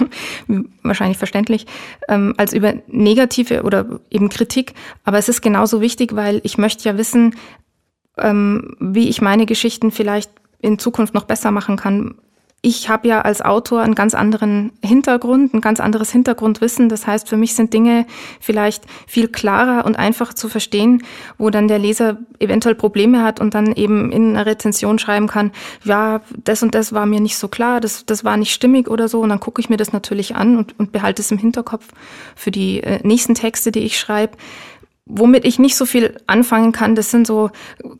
wahrscheinlich 0.82 1.18
verständlich, 1.18 1.66
ähm, 2.08 2.34
als 2.36 2.52
über 2.52 2.74
negative 2.86 3.62
oder 3.62 4.00
eben 4.10 4.28
Kritik. 4.30 4.74
Aber 5.04 5.18
es 5.18 5.28
ist 5.28 5.42
genauso 5.42 5.80
wichtig, 5.80 6.16
weil 6.16 6.40
ich 6.44 6.58
möchte 6.58 6.88
ja 6.88 6.96
wissen, 6.96 7.36
ähm, 8.18 8.76
wie 8.80 9.08
ich 9.08 9.20
meine 9.20 9.46
Geschichten 9.46 9.90
vielleicht 9.90 10.30
in 10.60 10.78
Zukunft 10.78 11.14
noch 11.14 11.24
besser 11.24 11.50
machen 11.50 11.76
kann, 11.76 12.14
ich 12.64 12.88
habe 12.88 13.06
ja 13.06 13.20
als 13.20 13.42
Autor 13.42 13.82
einen 13.82 13.94
ganz 13.94 14.14
anderen 14.14 14.72
Hintergrund, 14.82 15.52
ein 15.52 15.60
ganz 15.60 15.80
anderes 15.80 16.10
Hintergrundwissen. 16.10 16.88
Das 16.88 17.06
heißt, 17.06 17.28
für 17.28 17.36
mich 17.36 17.54
sind 17.54 17.74
Dinge 17.74 18.06
vielleicht 18.40 18.84
viel 19.06 19.28
klarer 19.28 19.84
und 19.84 19.96
einfacher 19.96 20.34
zu 20.34 20.48
verstehen, 20.48 21.02
wo 21.36 21.50
dann 21.50 21.68
der 21.68 21.78
Leser 21.78 22.16
eventuell 22.38 22.74
Probleme 22.74 23.22
hat 23.22 23.38
und 23.38 23.52
dann 23.52 23.74
eben 23.74 24.10
in 24.10 24.30
einer 24.30 24.46
Rezension 24.46 24.98
schreiben 24.98 25.26
kann, 25.26 25.52
ja, 25.84 26.22
das 26.42 26.62
und 26.62 26.74
das 26.74 26.94
war 26.94 27.04
mir 27.04 27.20
nicht 27.20 27.36
so 27.36 27.48
klar, 27.48 27.80
das, 27.80 28.06
das 28.06 28.24
war 28.24 28.38
nicht 28.38 28.54
stimmig 28.54 28.88
oder 28.88 29.08
so. 29.08 29.20
Und 29.20 29.28
dann 29.28 29.40
gucke 29.40 29.60
ich 29.60 29.68
mir 29.68 29.76
das 29.76 29.92
natürlich 29.92 30.34
an 30.34 30.56
und, 30.56 30.78
und 30.78 30.90
behalte 30.90 31.20
es 31.20 31.30
im 31.30 31.36
Hinterkopf 31.36 31.88
für 32.34 32.50
die 32.50 32.82
äh, 32.82 32.98
nächsten 33.06 33.34
Texte, 33.34 33.72
die 33.72 33.80
ich 33.80 33.98
schreibe. 33.98 34.38
Womit 35.04 35.44
ich 35.44 35.58
nicht 35.58 35.76
so 35.76 35.84
viel 35.84 36.16
anfangen 36.26 36.72
kann, 36.72 36.94
das 36.94 37.10
sind 37.10 37.26
so 37.26 37.50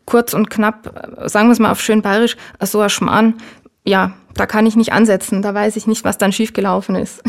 kurz 0.06 0.32
und 0.32 0.48
knapp, 0.48 1.18
äh, 1.18 1.28
sagen 1.28 1.48
wir 1.48 1.52
es 1.52 1.58
mal 1.58 1.70
auf 1.70 1.82
schön 1.82 2.00
bayerisch, 2.00 2.38
so 2.62 2.80
ein 2.80 2.88
Schmarrn, 2.88 3.34
ja, 3.84 4.14
da 4.34 4.46
kann 4.46 4.66
ich 4.66 4.76
nicht 4.76 4.92
ansetzen, 4.92 5.42
da 5.42 5.54
weiß 5.54 5.76
ich 5.76 5.86
nicht, 5.86 6.04
was 6.04 6.18
dann 6.18 6.32
schiefgelaufen 6.32 6.96
ist. 6.96 7.22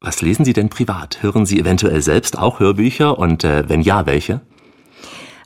Was 0.00 0.20
lesen 0.20 0.44
Sie 0.44 0.52
denn 0.52 0.68
privat? 0.68 1.22
Hören 1.22 1.46
Sie 1.46 1.58
eventuell 1.58 2.02
selbst 2.02 2.38
auch 2.38 2.60
Hörbücher 2.60 3.18
und 3.18 3.44
äh, 3.44 3.68
wenn 3.68 3.80
ja, 3.80 4.06
welche? 4.06 4.40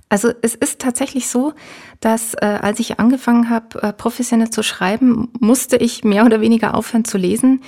Also 0.09 0.33
es 0.43 0.57
ist 0.57 0.81
tatsächlich 0.81 1.29
so, 1.29 1.53
dass 2.01 2.35
äh, 2.35 2.59
als 2.61 2.81
ich 2.81 2.99
angefangen 2.99 3.49
habe, 3.49 3.81
äh, 3.81 3.93
professionell 3.93 4.51
zu 4.51 4.65
schreiben, 4.65 5.29
musste 5.39 5.77
ich 5.77 6.03
mehr 6.03 6.27
oder 6.27 6.41
weniger 6.41 6.75
aufhören 6.75 7.05
zu 7.05 7.17
lesen, 7.17 7.63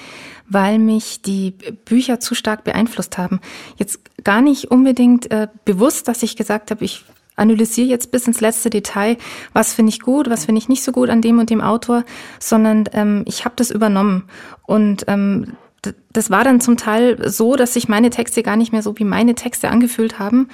weil 0.48 0.80
mich 0.80 1.22
die 1.22 1.52
Bücher 1.84 2.18
zu 2.18 2.34
stark 2.34 2.64
beeinflusst 2.64 3.16
haben. 3.16 3.40
Jetzt 3.76 4.00
gar 4.24 4.42
nicht 4.42 4.72
unbedingt 4.72 5.30
äh, 5.30 5.46
bewusst, 5.64 6.08
dass 6.08 6.24
ich 6.24 6.36
gesagt 6.36 6.72
habe, 6.72 6.84
ich 6.84 7.04
analysiere 7.36 7.88
jetzt 7.88 8.10
bis 8.10 8.26
ins 8.26 8.40
letzte 8.40 8.70
Detail, 8.70 9.16
was 9.52 9.74
finde 9.74 9.90
ich 9.90 10.00
gut, 10.00 10.28
was 10.30 10.44
finde 10.44 10.60
ich 10.60 10.68
nicht 10.68 10.82
so 10.82 10.92
gut 10.92 11.10
an 11.10 11.22
dem 11.22 11.38
und 11.38 11.50
dem 11.50 11.60
Autor, 11.60 12.04
sondern 12.38 12.84
ähm, 12.92 13.24
ich 13.26 13.44
habe 13.44 13.54
das 13.56 13.70
übernommen. 13.70 14.24
Und 14.66 15.04
ähm, 15.08 15.56
das 16.12 16.30
war 16.30 16.44
dann 16.44 16.60
zum 16.60 16.76
Teil 16.76 17.28
so, 17.28 17.56
dass 17.56 17.74
sich 17.74 17.88
meine 17.88 18.10
Texte 18.10 18.42
gar 18.42 18.56
nicht 18.56 18.72
mehr 18.72 18.82
so 18.82 18.98
wie 18.98 19.04
meine 19.04 19.34
Texte 19.34 19.68
angefühlt 19.68 20.18
haben. 20.18 20.48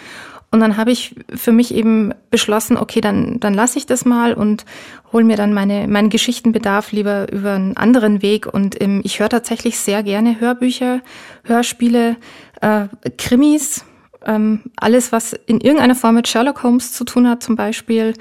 Und 0.50 0.60
dann 0.60 0.78
habe 0.78 0.90
ich 0.90 1.14
für 1.34 1.52
mich 1.52 1.74
eben 1.74 2.14
beschlossen, 2.30 2.78
okay, 2.78 3.02
dann, 3.02 3.38
dann 3.38 3.52
lasse 3.52 3.76
ich 3.76 3.84
das 3.84 4.06
mal 4.06 4.32
und 4.32 4.64
hole 5.12 5.24
mir 5.24 5.36
dann 5.36 5.52
meine, 5.52 5.86
meinen 5.88 6.08
Geschichtenbedarf 6.08 6.92
lieber 6.92 7.30
über 7.30 7.52
einen 7.52 7.76
anderen 7.76 8.22
Weg. 8.22 8.46
Und 8.46 8.80
ähm, 8.80 9.02
ich 9.04 9.20
höre 9.20 9.28
tatsächlich 9.28 9.78
sehr 9.78 10.02
gerne 10.02 10.40
Hörbücher, 10.40 11.02
Hörspiele, 11.44 12.16
äh, 12.62 12.86
Krimis, 13.18 13.84
ähm, 14.28 14.60
alles, 14.76 15.10
was 15.10 15.32
in 15.32 15.60
irgendeiner 15.60 15.94
Form 15.94 16.14
mit 16.14 16.28
Sherlock 16.28 16.62
Holmes 16.62 16.92
zu 16.92 17.04
tun 17.04 17.28
hat, 17.28 17.42
zum 17.42 17.56
Beispiel, 17.56 18.14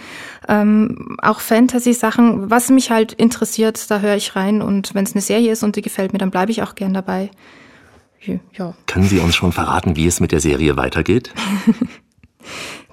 ähm, 0.48 1.18
auch 1.22 1.40
Fantasy-Sachen, 1.40 2.50
was 2.50 2.70
mich 2.70 2.90
halt 2.90 3.14
interessiert, 3.14 3.92
da 3.92 4.00
höre 4.00 4.16
ich 4.16 4.36
rein. 4.36 4.62
Und 4.62 4.96
wenn 4.96 5.04
es 5.04 5.14
eine 5.14 5.22
Serie 5.22 5.52
ist 5.52 5.64
und 5.64 5.76
die 5.76 5.82
gefällt 5.82 6.14
mir, 6.14 6.20
dann 6.20 6.32
bleibe 6.32 6.52
ich 6.52 6.64
auch 6.64 6.76
gern 6.76 6.94
dabei. 6.94 7.30
Ja. 8.54 8.74
Können 8.88 9.06
Sie 9.06 9.20
uns 9.20 9.36
schon 9.36 9.52
verraten, 9.52 9.96
wie 9.96 10.08
es 10.08 10.20
mit 10.20 10.32
der 10.32 10.40
Serie 10.40 10.76
weitergeht? 10.76 11.34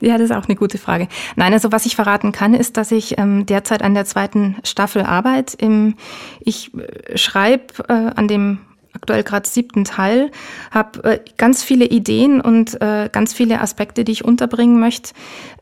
Ja, 0.00 0.18
das 0.18 0.30
ist 0.30 0.36
auch 0.36 0.46
eine 0.46 0.56
gute 0.56 0.78
Frage. 0.78 1.08
Nein, 1.36 1.52
also 1.52 1.72
was 1.72 1.86
ich 1.86 1.96
verraten 1.96 2.32
kann, 2.32 2.52
ist, 2.52 2.76
dass 2.76 2.90
ich 2.90 3.16
ähm, 3.18 3.46
derzeit 3.46 3.82
an 3.82 3.94
der 3.94 4.04
zweiten 4.04 4.56
Staffel 4.64 5.02
arbeite. 5.02 5.56
Im, 5.58 5.94
ich 6.40 6.72
äh, 6.74 7.16
schreibe 7.16 7.84
äh, 7.88 8.10
an 8.14 8.28
dem 8.28 8.58
aktuell 8.94 9.22
gerade 9.22 9.48
siebten 9.48 9.84
Teil, 9.84 10.30
habe 10.70 11.04
äh, 11.04 11.18
ganz 11.36 11.62
viele 11.62 11.86
Ideen 11.86 12.40
und 12.40 12.80
äh, 12.80 13.08
ganz 13.12 13.34
viele 13.34 13.60
Aspekte, 13.60 14.04
die 14.04 14.12
ich 14.12 14.24
unterbringen 14.24 14.80
möchte. 14.80 15.12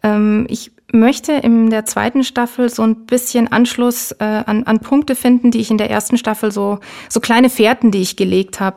Ähm, 0.02 0.46
ich 0.48 0.72
möchte 0.92 1.32
in 1.32 1.70
der 1.70 1.86
zweiten 1.86 2.22
Staffel 2.22 2.68
so 2.68 2.82
ein 2.82 3.06
bisschen 3.06 3.50
Anschluss 3.50 4.12
äh, 4.12 4.24
an, 4.24 4.64
an 4.64 4.80
Punkte 4.80 5.16
finden, 5.16 5.50
die 5.50 5.60
ich 5.60 5.70
in 5.70 5.78
der 5.78 5.90
ersten 5.90 6.18
Staffel 6.18 6.52
so 6.52 6.78
so 7.08 7.20
kleine 7.20 7.50
Fährten, 7.50 7.90
die 7.90 8.02
ich 8.02 8.16
gelegt 8.16 8.60
habe, 8.60 8.76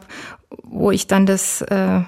wo 0.63 0.91
ich 0.91 1.07
dann 1.07 1.25
das 1.25 1.61
äh, 1.61 2.01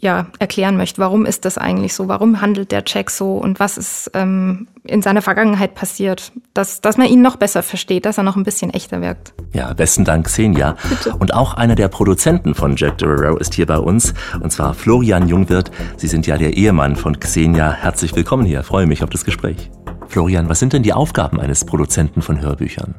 ja, 0.00 0.26
erklären 0.38 0.76
möchte, 0.76 1.00
warum 1.00 1.26
ist 1.26 1.44
das 1.44 1.58
eigentlich 1.58 1.92
so, 1.92 2.06
warum 2.06 2.40
handelt 2.40 2.70
der 2.70 2.84
Jack 2.86 3.10
so 3.10 3.34
und 3.34 3.58
was 3.58 3.76
ist 3.76 4.10
ähm, 4.14 4.68
in 4.84 5.02
seiner 5.02 5.22
Vergangenheit 5.22 5.74
passiert, 5.74 6.30
dass, 6.54 6.80
dass 6.80 6.96
man 6.98 7.08
ihn 7.08 7.20
noch 7.20 7.36
besser 7.36 7.64
versteht, 7.64 8.06
dass 8.06 8.16
er 8.16 8.22
noch 8.22 8.36
ein 8.36 8.44
bisschen 8.44 8.70
echter 8.70 9.00
wirkt. 9.00 9.34
Ja, 9.52 9.72
besten 9.72 10.04
Dank, 10.04 10.26
Xenia. 10.26 10.76
Bitte. 10.88 11.16
Und 11.16 11.34
auch 11.34 11.54
einer 11.54 11.74
der 11.74 11.88
Produzenten 11.88 12.54
von 12.54 12.76
Jack 12.76 12.98
Devereaux 12.98 13.38
ist 13.38 13.54
hier 13.54 13.66
bei 13.66 13.78
uns, 13.78 14.14
und 14.40 14.52
zwar 14.52 14.74
Florian 14.74 15.28
Jungwirth. 15.28 15.72
Sie 15.96 16.06
sind 16.06 16.28
ja 16.28 16.38
der 16.38 16.56
Ehemann 16.56 16.94
von 16.94 17.18
Xenia. 17.18 17.72
Herzlich 17.72 18.14
willkommen 18.14 18.44
hier, 18.44 18.62
freue 18.62 18.86
mich 18.86 19.02
auf 19.02 19.10
das 19.10 19.24
Gespräch. 19.24 19.70
Florian, 20.06 20.48
was 20.48 20.60
sind 20.60 20.72
denn 20.72 20.84
die 20.84 20.92
Aufgaben 20.92 21.40
eines 21.40 21.64
Produzenten 21.64 22.22
von 22.22 22.40
Hörbüchern? 22.40 22.94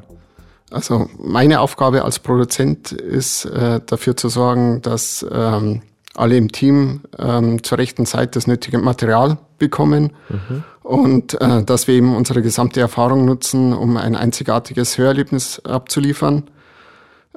Also 0.70 1.08
meine 1.18 1.60
Aufgabe 1.60 2.04
als 2.04 2.18
Produzent 2.18 2.92
ist 2.92 3.46
äh, 3.46 3.80
dafür 3.84 4.16
zu 4.16 4.28
sorgen, 4.28 4.82
dass 4.82 5.26
ähm, 5.32 5.82
alle 6.20 6.36
im 6.36 6.52
Team 6.52 7.00
ähm, 7.18 7.62
zur 7.62 7.78
rechten 7.78 8.06
Zeit 8.06 8.36
das 8.36 8.46
nötige 8.46 8.78
Material 8.78 9.38
bekommen 9.58 10.12
mhm. 10.28 10.64
und 10.82 11.40
äh, 11.40 11.62
dass 11.64 11.88
wir 11.88 11.94
eben 11.94 12.14
unsere 12.14 12.42
gesamte 12.42 12.80
Erfahrung 12.80 13.24
nutzen, 13.24 13.72
um 13.72 13.96
ein 13.96 14.14
einzigartiges 14.14 14.98
Hörerlebnis 14.98 15.60
abzuliefern. 15.64 16.44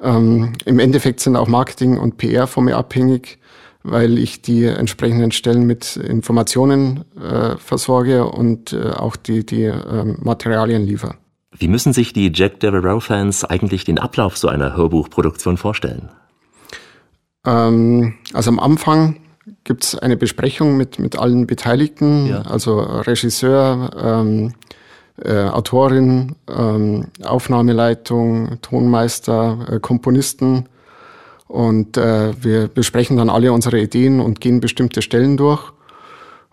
Ähm, 0.02 0.54
Im 0.66 0.80
Endeffekt 0.80 1.20
sind 1.20 1.36
auch 1.36 1.48
Marketing 1.48 1.98
und 1.98 2.18
PR 2.18 2.48
von 2.48 2.66
mir 2.66 2.78
abhängig, 2.78 3.40
weil 3.84 4.18
ich 4.18 4.42
die 4.42 4.66
entsprechenden 4.66 5.32
Stellen 5.32 5.66
mit 5.66 5.98
Informationen 5.98 7.04
äh, 7.20 7.58
versorge 7.58 8.26
und 8.26 8.74
äh, 8.74 8.92
auch 8.92 9.16
die, 9.16 9.46
die 9.46 9.64
äh, 9.64 10.16
Materialien 10.20 10.86
liefere. 10.86 11.16
Wie 11.56 11.68
müssen 11.68 11.94
sich 11.94 12.14
die 12.14 12.32
Jack 12.34 12.60
Devereaux-Fans 12.62 13.46
eigentlich 13.46 13.84
den 13.84 14.00
Ablauf 14.00 14.38
so 14.38 14.48
einer 14.48 14.76
Hörbuchproduktion 14.76 15.58
vorstellen? 15.58 16.10
Ähm, 17.46 18.16
also 18.34 18.52
am 18.52 18.60
Anfang 18.60 19.18
gibt 19.64 19.84
es 19.84 19.98
eine 19.98 20.18
Besprechung 20.18 20.78
mit, 20.78 21.00
mit 21.00 21.18
allen 21.18 21.48
Beteiligten, 21.48 22.28
ja. 22.28 22.42
also 22.42 22.80
Regisseur, 22.80 23.92
ähm, 24.02 24.54
äh, 25.22 25.44
Autorin, 25.44 26.36
ähm, 26.50 27.08
Aufnahmeleitung, 27.24 28.58
Tonmeister, 28.62 29.68
äh, 29.70 29.80
Komponisten. 29.80 30.68
Und 31.48 31.98
äh, 31.98 32.34
wir 32.42 32.68
besprechen 32.68 33.18
dann 33.18 33.30
alle 33.30 33.54
unsere 33.54 33.80
Ideen 33.80 34.20
und 34.20 34.42
gehen 34.42 34.60
bestimmte 34.60 35.02
Stellen 35.02 35.38
durch. 35.38 35.72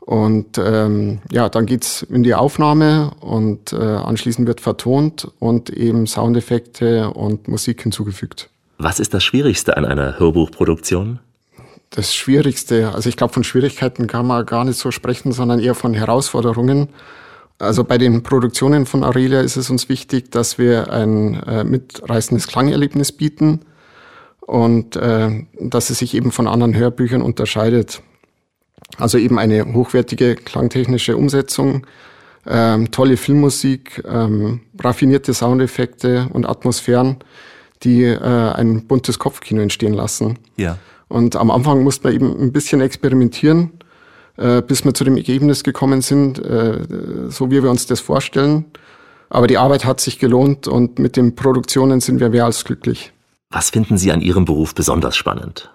Und 0.01 0.59
ähm, 0.59 1.21
ja, 1.31 1.49
dann 1.49 1.67
geht's 1.67 2.03
in 2.03 2.23
die 2.23 2.35
Aufnahme 2.35 3.13
und 3.21 3.73
äh, 3.73 3.77
anschließend 3.77 4.47
wird 4.47 4.61
vertont 4.61 5.31
und 5.39 5.71
eben 5.71 6.07
Soundeffekte 6.07 7.11
und 7.13 7.49
Musik 7.49 7.83
hinzugefügt. 7.83 8.50
Was 8.83 8.99
ist 8.99 9.13
das 9.13 9.23
Schwierigste 9.23 9.77
an 9.77 9.85
einer 9.85 10.19
Hörbuchproduktion? 10.19 11.19
Das 11.91 12.15
Schwierigste, 12.15 12.95
also 12.95 13.11
ich 13.11 13.17
glaube, 13.19 13.35
von 13.35 13.45
Schwierigkeiten 13.45 14.07
kann 14.07 14.27
man 14.27 14.47
gar 14.47 14.65
nicht 14.65 14.79
so 14.79 14.91
sprechen, 14.91 15.33
sondern 15.33 15.61
eher 15.61 15.75
von 15.75 15.93
Herausforderungen. 15.93 16.89
Also 17.59 17.85
bei 17.85 17.99
den 17.99 18.23
Produktionen 18.23 18.87
von 18.87 19.05
Aurelia 19.05 19.43
ist 19.43 19.59
es 19.59 19.69
uns 19.69 19.91
wichtig, 19.91 20.31
dass 20.31 20.57
wir 20.57 20.91
ein 20.91 21.43
äh, 21.43 21.63
mitreißendes 21.63 22.47
Klangerlebnis 22.47 23.13
bieten 23.13 23.61
und 24.41 24.97
äh, 24.97 25.45
dass 25.61 25.91
es 25.91 25.99
sich 25.99 26.15
eben 26.15 26.33
von 26.33 26.49
anderen 26.49 26.75
Hörbüchern 26.75 27.21
unterscheidet. 27.21 28.01
Also 28.97 29.19
eben 29.19 29.39
eine 29.39 29.75
hochwertige 29.75 30.37
klangtechnische 30.37 31.19
Umsetzung, 31.19 31.87
ähm, 32.47 32.91
tolle 32.91 33.19
Filmmusik, 33.19 34.03
ähm, 34.09 34.63
raffinierte 34.83 35.35
Soundeffekte 35.35 36.31
und 36.33 36.47
Atmosphären, 36.47 37.19
die 37.83 38.05
äh, 38.05 38.19
ein 38.19 38.87
buntes 38.87 39.19
Kopfkino 39.19 39.63
entstehen 39.63 39.95
lassen. 39.95 40.39
Ja. 40.57 40.79
Und 41.09 41.37
am 41.37 41.51
Anfang 41.51 41.83
musste 41.83 42.07
man 42.07 42.15
eben 42.15 42.41
ein 42.41 42.53
bisschen 42.53 42.81
experimentieren, 42.81 43.73
äh, 44.37 44.63
bis 44.63 44.85
wir 44.85 44.95
zu 44.95 45.05
dem 45.05 45.17
Ergebnis 45.17 45.65
gekommen 45.65 46.03
sind, 46.03 46.39
äh, 46.39 46.85
so 47.29 47.51
wie 47.51 47.63
wir 47.63 47.71
uns 47.71 47.87
das 47.87 48.01
vorstellen. 48.01 48.67
Aber 49.29 49.47
die 49.47 49.59
Arbeit 49.59 49.85
hat 49.85 50.01
sich 50.01 50.19
gelohnt 50.19 50.69
und 50.69 50.99
mit 50.99 51.17
den 51.17 51.35
Produktionen 51.35 52.01
sind 52.01 52.21
wir 52.21 52.31
mehr 52.31 52.45
als 52.45 52.65
glücklich. 52.65 53.13
Was 53.51 53.71
finden 53.71 53.99
Sie 53.99 54.13
an 54.13 54.21
Ihrem 54.21 54.45
Beruf 54.45 54.75
besonders 54.75 55.17
spannend? 55.17 55.71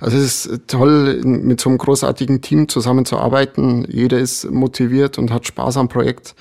Also 0.00 0.16
es 0.16 0.46
ist 0.46 0.68
toll, 0.68 1.20
mit 1.24 1.60
so 1.60 1.68
einem 1.68 1.78
großartigen 1.78 2.40
Team 2.40 2.68
zusammenzuarbeiten. 2.68 3.86
Jeder 3.90 4.18
ist 4.18 4.50
motiviert 4.50 5.18
und 5.18 5.30
hat 5.30 5.46
Spaß 5.46 5.76
am 5.76 5.88
Projekt. 5.88 6.34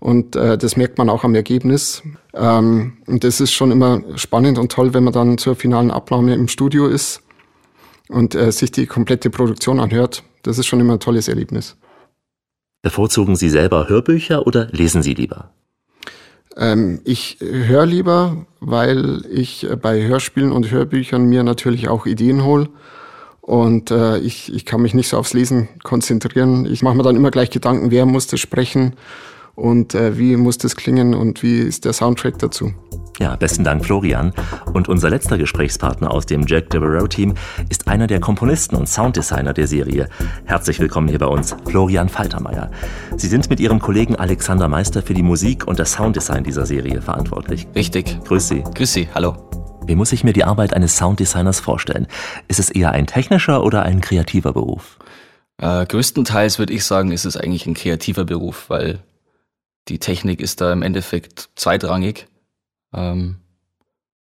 Und 0.00 0.34
äh, 0.34 0.56
das 0.56 0.76
merkt 0.76 0.96
man 0.96 1.10
auch 1.10 1.24
am 1.24 1.34
Ergebnis. 1.34 2.02
Ähm, 2.34 2.94
und 3.06 3.22
das 3.22 3.40
ist 3.40 3.52
schon 3.52 3.70
immer 3.70 4.02
spannend 4.16 4.58
und 4.58 4.72
toll, 4.72 4.94
wenn 4.94 5.04
man 5.04 5.12
dann 5.12 5.38
zur 5.38 5.54
finalen 5.54 5.90
Abnahme 5.90 6.34
im 6.34 6.48
Studio 6.48 6.86
ist 6.86 7.22
und 8.08 8.34
äh, 8.34 8.50
sich 8.50 8.72
die 8.72 8.86
komplette 8.86 9.28
Produktion 9.28 9.78
anhört. 9.78 10.24
Das 10.42 10.58
ist 10.58 10.66
schon 10.66 10.80
immer 10.80 10.94
ein 10.94 11.00
tolles 11.00 11.28
Erlebnis. 11.28 11.76
Bevorzugen 12.82 13.36
Sie 13.36 13.50
selber 13.50 13.90
Hörbücher 13.90 14.46
oder 14.46 14.68
lesen 14.72 15.02
Sie 15.02 15.12
lieber? 15.12 15.50
Ähm, 16.56 17.02
ich 17.04 17.36
höre 17.40 17.84
lieber, 17.84 18.46
weil 18.58 19.22
ich 19.30 19.68
bei 19.82 20.02
Hörspielen 20.02 20.50
und 20.50 20.70
Hörbüchern 20.70 21.28
mir 21.28 21.42
natürlich 21.42 21.88
auch 21.90 22.06
Ideen 22.06 22.42
hole. 22.42 22.70
Und 23.42 23.90
äh, 23.90 24.16
ich, 24.18 24.50
ich 24.54 24.64
kann 24.64 24.80
mich 24.80 24.94
nicht 24.94 25.08
so 25.08 25.18
aufs 25.18 25.34
Lesen 25.34 25.68
konzentrieren. 25.82 26.64
Ich 26.64 26.82
mache 26.82 26.96
mir 26.96 27.02
dann 27.02 27.16
immer 27.16 27.30
gleich 27.30 27.50
Gedanken, 27.50 27.90
wer 27.90 28.06
muss 28.06 28.28
das 28.28 28.40
sprechen 28.40 28.94
und 29.60 29.94
äh, 29.94 30.18
wie 30.18 30.36
muss 30.36 30.58
das 30.58 30.76
klingen 30.76 31.14
und 31.14 31.42
wie 31.42 31.58
ist 31.58 31.84
der 31.84 31.92
Soundtrack 31.92 32.38
dazu. 32.38 32.72
Ja, 33.20 33.36
besten 33.36 33.64
Dank, 33.64 33.84
Florian. 33.84 34.32
Und 34.72 34.88
unser 34.88 35.10
letzter 35.10 35.36
Gesprächspartner 35.36 36.10
aus 36.10 36.24
dem 36.24 36.46
Jack 36.46 36.70
Devereaux-Team 36.70 37.34
ist 37.68 37.86
einer 37.86 38.06
der 38.06 38.18
Komponisten 38.18 38.76
und 38.76 38.88
Sounddesigner 38.88 39.52
der 39.52 39.66
Serie. 39.66 40.08
Herzlich 40.46 40.80
willkommen 40.80 41.08
hier 41.08 41.18
bei 41.18 41.26
uns, 41.26 41.54
Florian 41.68 42.08
Faltermeier. 42.08 42.70
Sie 43.18 43.26
sind 43.26 43.50
mit 43.50 43.60
Ihrem 43.60 43.78
Kollegen 43.78 44.16
Alexander 44.16 44.68
Meister 44.68 45.02
für 45.02 45.12
die 45.12 45.22
Musik 45.22 45.68
und 45.68 45.78
das 45.78 45.92
Sounddesign 45.92 46.44
dieser 46.44 46.64
Serie 46.64 47.02
verantwortlich. 47.02 47.68
Richtig. 47.74 48.18
Grüß 48.24 48.48
Sie. 48.48 48.64
Grüß 48.74 48.90
Sie, 48.90 49.08
hallo. 49.14 49.36
Wie 49.86 49.96
muss 49.96 50.12
ich 50.12 50.24
mir 50.24 50.32
die 50.32 50.44
Arbeit 50.44 50.72
eines 50.72 50.96
Sounddesigners 50.96 51.60
vorstellen? 51.60 52.06
Ist 52.48 52.58
es 52.58 52.70
eher 52.70 52.92
ein 52.92 53.06
technischer 53.06 53.62
oder 53.62 53.82
ein 53.82 54.00
kreativer 54.00 54.54
Beruf? 54.54 54.98
Äh, 55.58 55.84
größtenteils 55.84 56.58
würde 56.58 56.72
ich 56.72 56.84
sagen, 56.84 57.12
ist 57.12 57.26
es 57.26 57.36
eigentlich 57.36 57.66
ein 57.66 57.74
kreativer 57.74 58.24
Beruf, 58.24 58.70
weil 58.70 59.00
die 59.88 59.98
Technik 59.98 60.40
ist 60.40 60.60
da 60.60 60.72
im 60.72 60.82
Endeffekt 60.82 61.50
zweitrangig. 61.56 62.26
Ähm, 62.92 63.36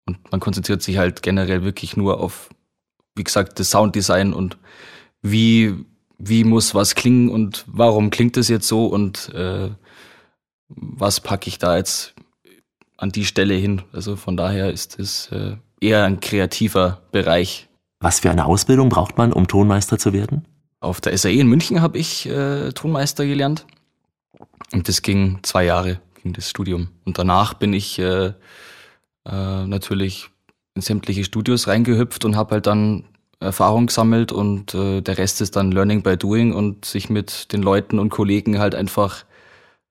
und 0.06 0.32
man 0.32 0.40
konzentriert 0.40 0.82
sich 0.82 0.98
halt 0.98 1.22
generell 1.22 1.64
wirklich 1.64 1.96
nur 1.96 2.20
auf, 2.20 2.50
wie 3.16 3.24
gesagt, 3.24 3.60
das 3.60 3.72
Sounddesign 3.72 4.34
und 4.34 4.58
wie, 5.22 5.76
wie 6.18 6.44
muss 6.44 6.74
was 6.76 6.96
klingen 6.96 7.30
und 7.30 7.64
warum 7.68 8.10
klingt 8.10 8.38
es 8.38 8.48
jetzt 8.48 8.68
so 8.68 8.88
und 8.88 9.30
äh, 9.34 9.70
was 10.70 11.20
packe 11.20 11.48
ich 11.48 11.60
da 11.60 11.78
jetzt 11.78 12.14
an 12.98 13.12
die 13.12 13.26
Stelle 13.26 13.56
hin. 13.56 13.82
Also 13.92 14.16
von 14.16 14.38
daher 14.38 14.72
ist 14.72 15.00
es 15.00 15.28
äh, 15.32 15.58
eher 15.80 16.06
ein 16.06 16.20
kreativer 16.20 17.02
Bereich. 17.12 17.68
Was 18.00 18.22
für 18.22 18.32
eine 18.32 18.46
Ausbildung 18.46 18.90
braucht 18.90 19.18
man, 19.18 19.34
um 19.34 19.48
Tonmeister 19.48 19.98
zu 19.98 20.14
werden? 20.14 20.46
Auf 20.80 21.02
der 21.02 21.18
SAE 21.18 21.34
in 21.34 21.48
München 21.48 21.82
habe 21.82 21.98
ich 21.98 22.28
äh, 22.28 22.72
Tonmeister 22.72 23.26
gelernt. 23.26 23.66
Und 24.74 24.88
das 24.88 25.02
ging 25.02 25.40
zwei 25.44 25.66
Jahre, 25.66 26.00
ging 26.22 26.34
das 26.34 26.50
Studium. 26.50 26.90
Und 27.06 27.18
danach 27.18 27.54
bin 27.54 27.74
ich 27.74 28.00
äh, 28.00 28.34
äh, 29.26 29.66
natürlich 29.66 30.30
in 30.76 30.82
sämtliche 30.82 31.24
Studios 31.24 31.68
reingehüpft 31.68 32.26
und 32.26 32.36
habe 32.36 32.56
halt 32.56 32.68
dann 32.68 33.06
Erfahrung 33.40 33.88
gesammelt 33.88 34.32
und 34.32 34.74
äh, 34.76 35.02
der 35.02 35.18
Rest 35.18 35.42
ist 35.42 35.56
dann 35.56 35.72
Learning 35.72 36.04
by 36.04 36.16
Doing 36.16 36.54
und 36.54 36.86
sich 36.86 37.10
mit 37.10 37.52
den 37.52 37.62
Leuten 37.64 37.98
und 38.00 38.10
Kollegen 38.10 38.60
halt 38.60 38.76
einfach 38.76 39.26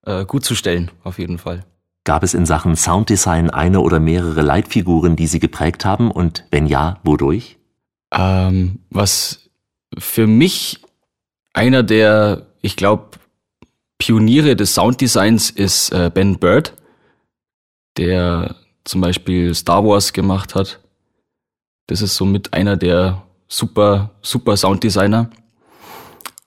äh, 0.07 0.25
gut 0.25 0.45
zu 0.45 0.55
stellen, 0.55 0.91
auf 1.03 1.19
jeden 1.19 1.39
Fall. 1.39 1.65
Gab 2.05 2.23
es 2.23 2.33
in 2.33 2.47
Sachen 2.47 2.77
Sounddesign 2.77 3.51
eine 3.51 3.81
oder 3.81 4.01
mehrere 4.01 4.41
Leitfiguren, 4.41 5.17
die 5.17 5.27
Sie 5.27 5.41
geprägt 5.41 5.85
haben 5.85 6.11
und 6.11 6.45
wenn 6.51 6.67
ja, 6.67 7.01
wodurch? 7.03 7.59
Ähm, 8.13 8.81
was 8.91 9.51
für 9.99 10.27
mich 10.27 10.81
einer 11.53 11.83
der, 11.83 12.47
ich 12.63 12.77
glaube, 12.77 13.19
Pioniere 14.01 14.57
des 14.57 14.75
Sounddesigns 14.75 15.51
ist 15.51 15.93
äh, 15.93 16.11
Ben 16.13 16.39
Bird, 16.39 16.75
der 17.97 18.57
zum 18.85 19.01
Beispiel 19.01 19.55
Star 19.55 19.85
Wars 19.85 20.13
gemacht 20.13 20.57
hat. 20.57 20.81
Das 21.87 22.03
ist 22.03 22.17
somit 22.17 22.53
einer 22.53 22.77
der 22.77 23.23
super, 23.47 24.11
super 24.23 24.57
Sounddesigner. 24.57 25.31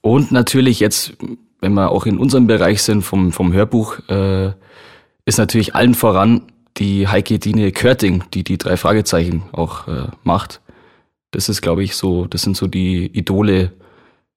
Und 0.02 0.32
natürlich 0.32 0.80
jetzt 0.80 1.16
wenn 1.64 1.72
wir 1.72 1.90
auch 1.90 2.04
in 2.04 2.18
unserem 2.18 2.46
Bereich 2.46 2.82
sind 2.82 3.00
vom, 3.00 3.32
vom 3.32 3.54
Hörbuch, 3.54 3.98
äh, 4.10 4.52
ist 5.24 5.38
natürlich 5.38 5.74
allen 5.74 5.94
voran 5.94 6.42
die 6.76 7.08
Heike 7.08 7.38
Dine 7.38 7.72
Körting, 7.72 8.22
die 8.34 8.44
die 8.44 8.58
drei 8.58 8.76
Fragezeichen 8.76 9.44
auch 9.52 9.88
äh, 9.88 10.08
macht. 10.24 10.60
Das 11.30 11.48
ist, 11.48 11.62
glaube 11.62 11.82
ich, 11.82 11.96
so, 11.96 12.26
das 12.26 12.42
sind 12.42 12.54
so 12.54 12.66
die 12.66 13.06
Idole 13.06 13.72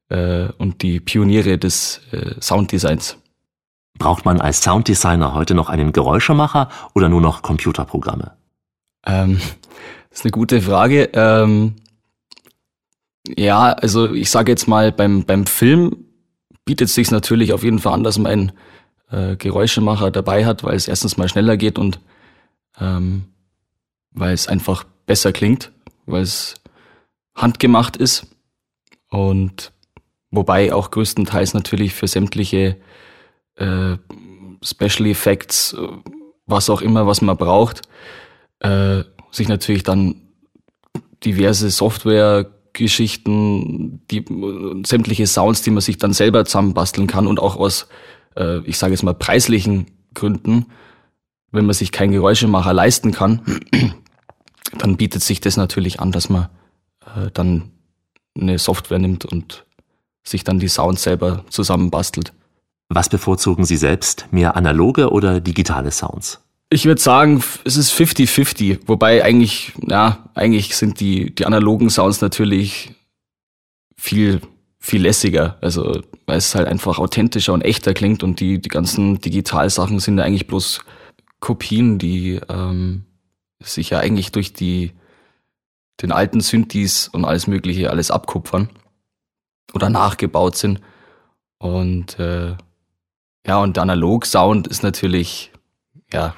äh, 0.10 0.50
und 0.58 0.82
die 0.82 1.00
Pioniere 1.00 1.58
des 1.58 2.02
äh, 2.12 2.36
Sounddesigns. 2.42 3.18
Braucht 3.98 4.26
man 4.26 4.42
als 4.42 4.62
Sounddesigner 4.62 5.34
heute 5.34 5.56
noch 5.56 5.70
einen 5.70 5.92
Geräuschemacher 5.92 6.70
oder 6.94 7.10
nur 7.10 7.22
noch 7.22 7.42
Computerprogramme? 7.42 8.34
Ähm, 9.06 9.40
das 10.10 10.20
ist 10.20 10.26
eine 10.26 10.32
gute 10.32 10.62
Frage. 10.62 11.10
Ähm, 11.14 11.76
ja, 13.28 13.74
also 13.74 14.14
ich 14.14 14.30
sage 14.30 14.52
jetzt 14.52 14.68
mal, 14.68 14.92
beim, 14.92 15.26
beim 15.26 15.46
Film 15.46 16.06
bietet 16.66 16.90
es 16.90 16.96
sich 16.96 17.12
natürlich 17.12 17.54
auf 17.54 17.64
jeden 17.64 17.80
Fall 17.80 17.94
an, 17.94 18.04
dass 18.04 18.18
man 18.18 18.32
einen 18.32 18.52
äh, 19.10 19.36
Geräuschemacher 19.36 20.12
dabei 20.12 20.46
hat, 20.46 20.64
weil 20.64 20.76
es 20.76 20.88
erstens 20.88 21.18
mal 21.18 21.30
schneller 21.30 21.58
geht 21.58 21.80
und 21.80 22.00
ähm, 22.80 23.26
weil 24.12 24.34
es 24.34 24.48
einfach 24.48 24.84
besser 25.06 25.32
klingt, 25.32 25.72
weil 26.06 26.22
es 26.22 26.56
handgemacht 27.36 27.98
ist 27.98 28.28
und 29.10 29.72
wobei 30.38 30.74
auch 30.74 30.92
größtenteils 30.92 31.54
natürlich 31.54 31.94
für 31.94 32.08
sämtliche 32.08 32.78
äh, 33.56 33.98
Special 34.64 35.08
Effects, 35.08 35.76
was 36.46 36.70
auch 36.70 36.82
immer, 36.82 37.06
was 37.08 37.22
man 37.22 37.36
braucht, 37.36 37.82
äh, 38.60 39.04
sich 39.32 39.50
natürlich 39.50 39.84
dann 39.84 40.22
diverse 41.26 41.70
Software-Geschichten, 41.70 44.02
die 44.10 44.24
sämtliche 44.86 45.28
Sounds, 45.28 45.64
die 45.64 45.72
man 45.72 45.82
sich 45.82 45.98
dann 45.98 46.14
selber 46.14 46.46
zusammenbasteln 46.46 47.08
kann 47.08 47.28
und 47.28 47.40
auch 47.40 47.58
aus, 47.58 47.88
äh, 48.36 48.60
ich 48.60 48.78
sage 48.78 48.94
jetzt 48.94 49.04
mal, 49.04 49.14
preislichen 49.14 49.88
Gründen, 50.14 50.68
wenn 51.52 51.66
man 51.66 51.74
sich 51.74 51.92
keinen 51.92 52.12
Geräuschemacher 52.12 52.74
leisten 52.74 53.12
kann, 53.12 53.42
dann 54.78 54.98
bietet 54.98 55.24
sich 55.24 55.42
das 55.42 55.58
natürlich 55.58 56.00
an, 56.00 56.12
dass 56.12 56.30
man 56.30 56.50
äh, 57.02 57.32
dann 57.34 57.72
eine 58.40 58.60
Software 58.60 59.00
nimmt 59.00 59.26
und 59.26 59.66
sich 60.28 60.44
dann 60.44 60.60
die 60.60 60.68
Sounds 60.68 61.04
selber 61.04 61.44
zusammenbastelt. 61.50 62.34
Was 62.90 63.10
bevorzugen 63.10 63.66
Sie 63.66 63.78
selbst, 63.78 64.28
mehr 64.32 64.56
analoge 64.56 65.12
oder 65.12 65.40
digitale 65.40 65.92
Sounds? 65.92 66.40
Ich 66.70 66.86
würde 66.86 67.02
sagen, 67.02 67.42
es 67.64 67.78
ist 67.78 67.94
50-50, 67.94 68.80
wobei 68.88 69.24
eigentlich, 69.24 69.74
ja, 69.88 70.30
eigentlich 70.36 70.76
sind 70.76 71.00
die, 71.00 71.34
die 71.34 71.46
analogen 71.46 71.90
Sounds 71.90 72.22
natürlich 72.22 72.94
viel, 73.98 74.42
viel 74.80 75.02
lässiger. 75.02 75.58
Also, 75.62 76.02
weil 76.26 76.38
es 76.38 76.56
halt 76.56 76.68
einfach 76.68 77.00
authentischer 77.00 77.54
und 77.54 77.62
echter 77.62 77.94
klingt 77.94 78.22
und 78.22 78.40
die, 78.42 78.60
die 78.60 78.70
ganzen 78.70 79.22
Digitalsachen 79.22 80.00
sind 80.00 80.18
ja 80.18 80.26
eigentlich 80.26 80.48
bloß 80.48 80.82
Kopien, 81.40 82.00
die 82.00 82.40
ähm, 82.50 83.06
sich 83.64 83.92
ja 83.92 84.00
eigentlich 84.00 84.32
durch 84.34 84.52
die, 84.52 84.92
den 86.02 86.12
alten 86.12 86.42
Synthes 86.42 87.08
und 87.08 87.24
alles 87.24 87.48
Mögliche 87.48 87.90
alles 87.90 88.12
abkupfern 88.12 88.70
oder 89.74 89.90
nachgebaut 89.90 90.56
sind. 90.56 90.82
Und 91.60 92.20
äh, 92.20 92.56
ja, 93.46 93.58
und 93.62 93.78
Analog-Sound 93.78 94.68
ist 94.68 94.84
natürlich, 94.84 95.52
ja, 96.12 96.36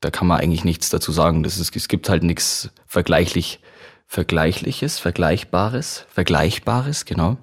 da 0.00 0.10
kann 0.10 0.26
man 0.26 0.40
eigentlich 0.40 0.64
nichts 0.64 0.90
dazu 0.90 1.12
sagen. 1.12 1.42
Das 1.42 1.58
ist, 1.58 1.74
es 1.74 1.88
gibt 1.88 2.08
halt 2.08 2.22
nichts 2.22 2.70
vergleichlich, 2.86 3.60
Vergleichliches, 4.06 4.98
Vergleichbares, 4.98 6.04
Vergleichbares, 6.08 7.04
genau. 7.04 7.36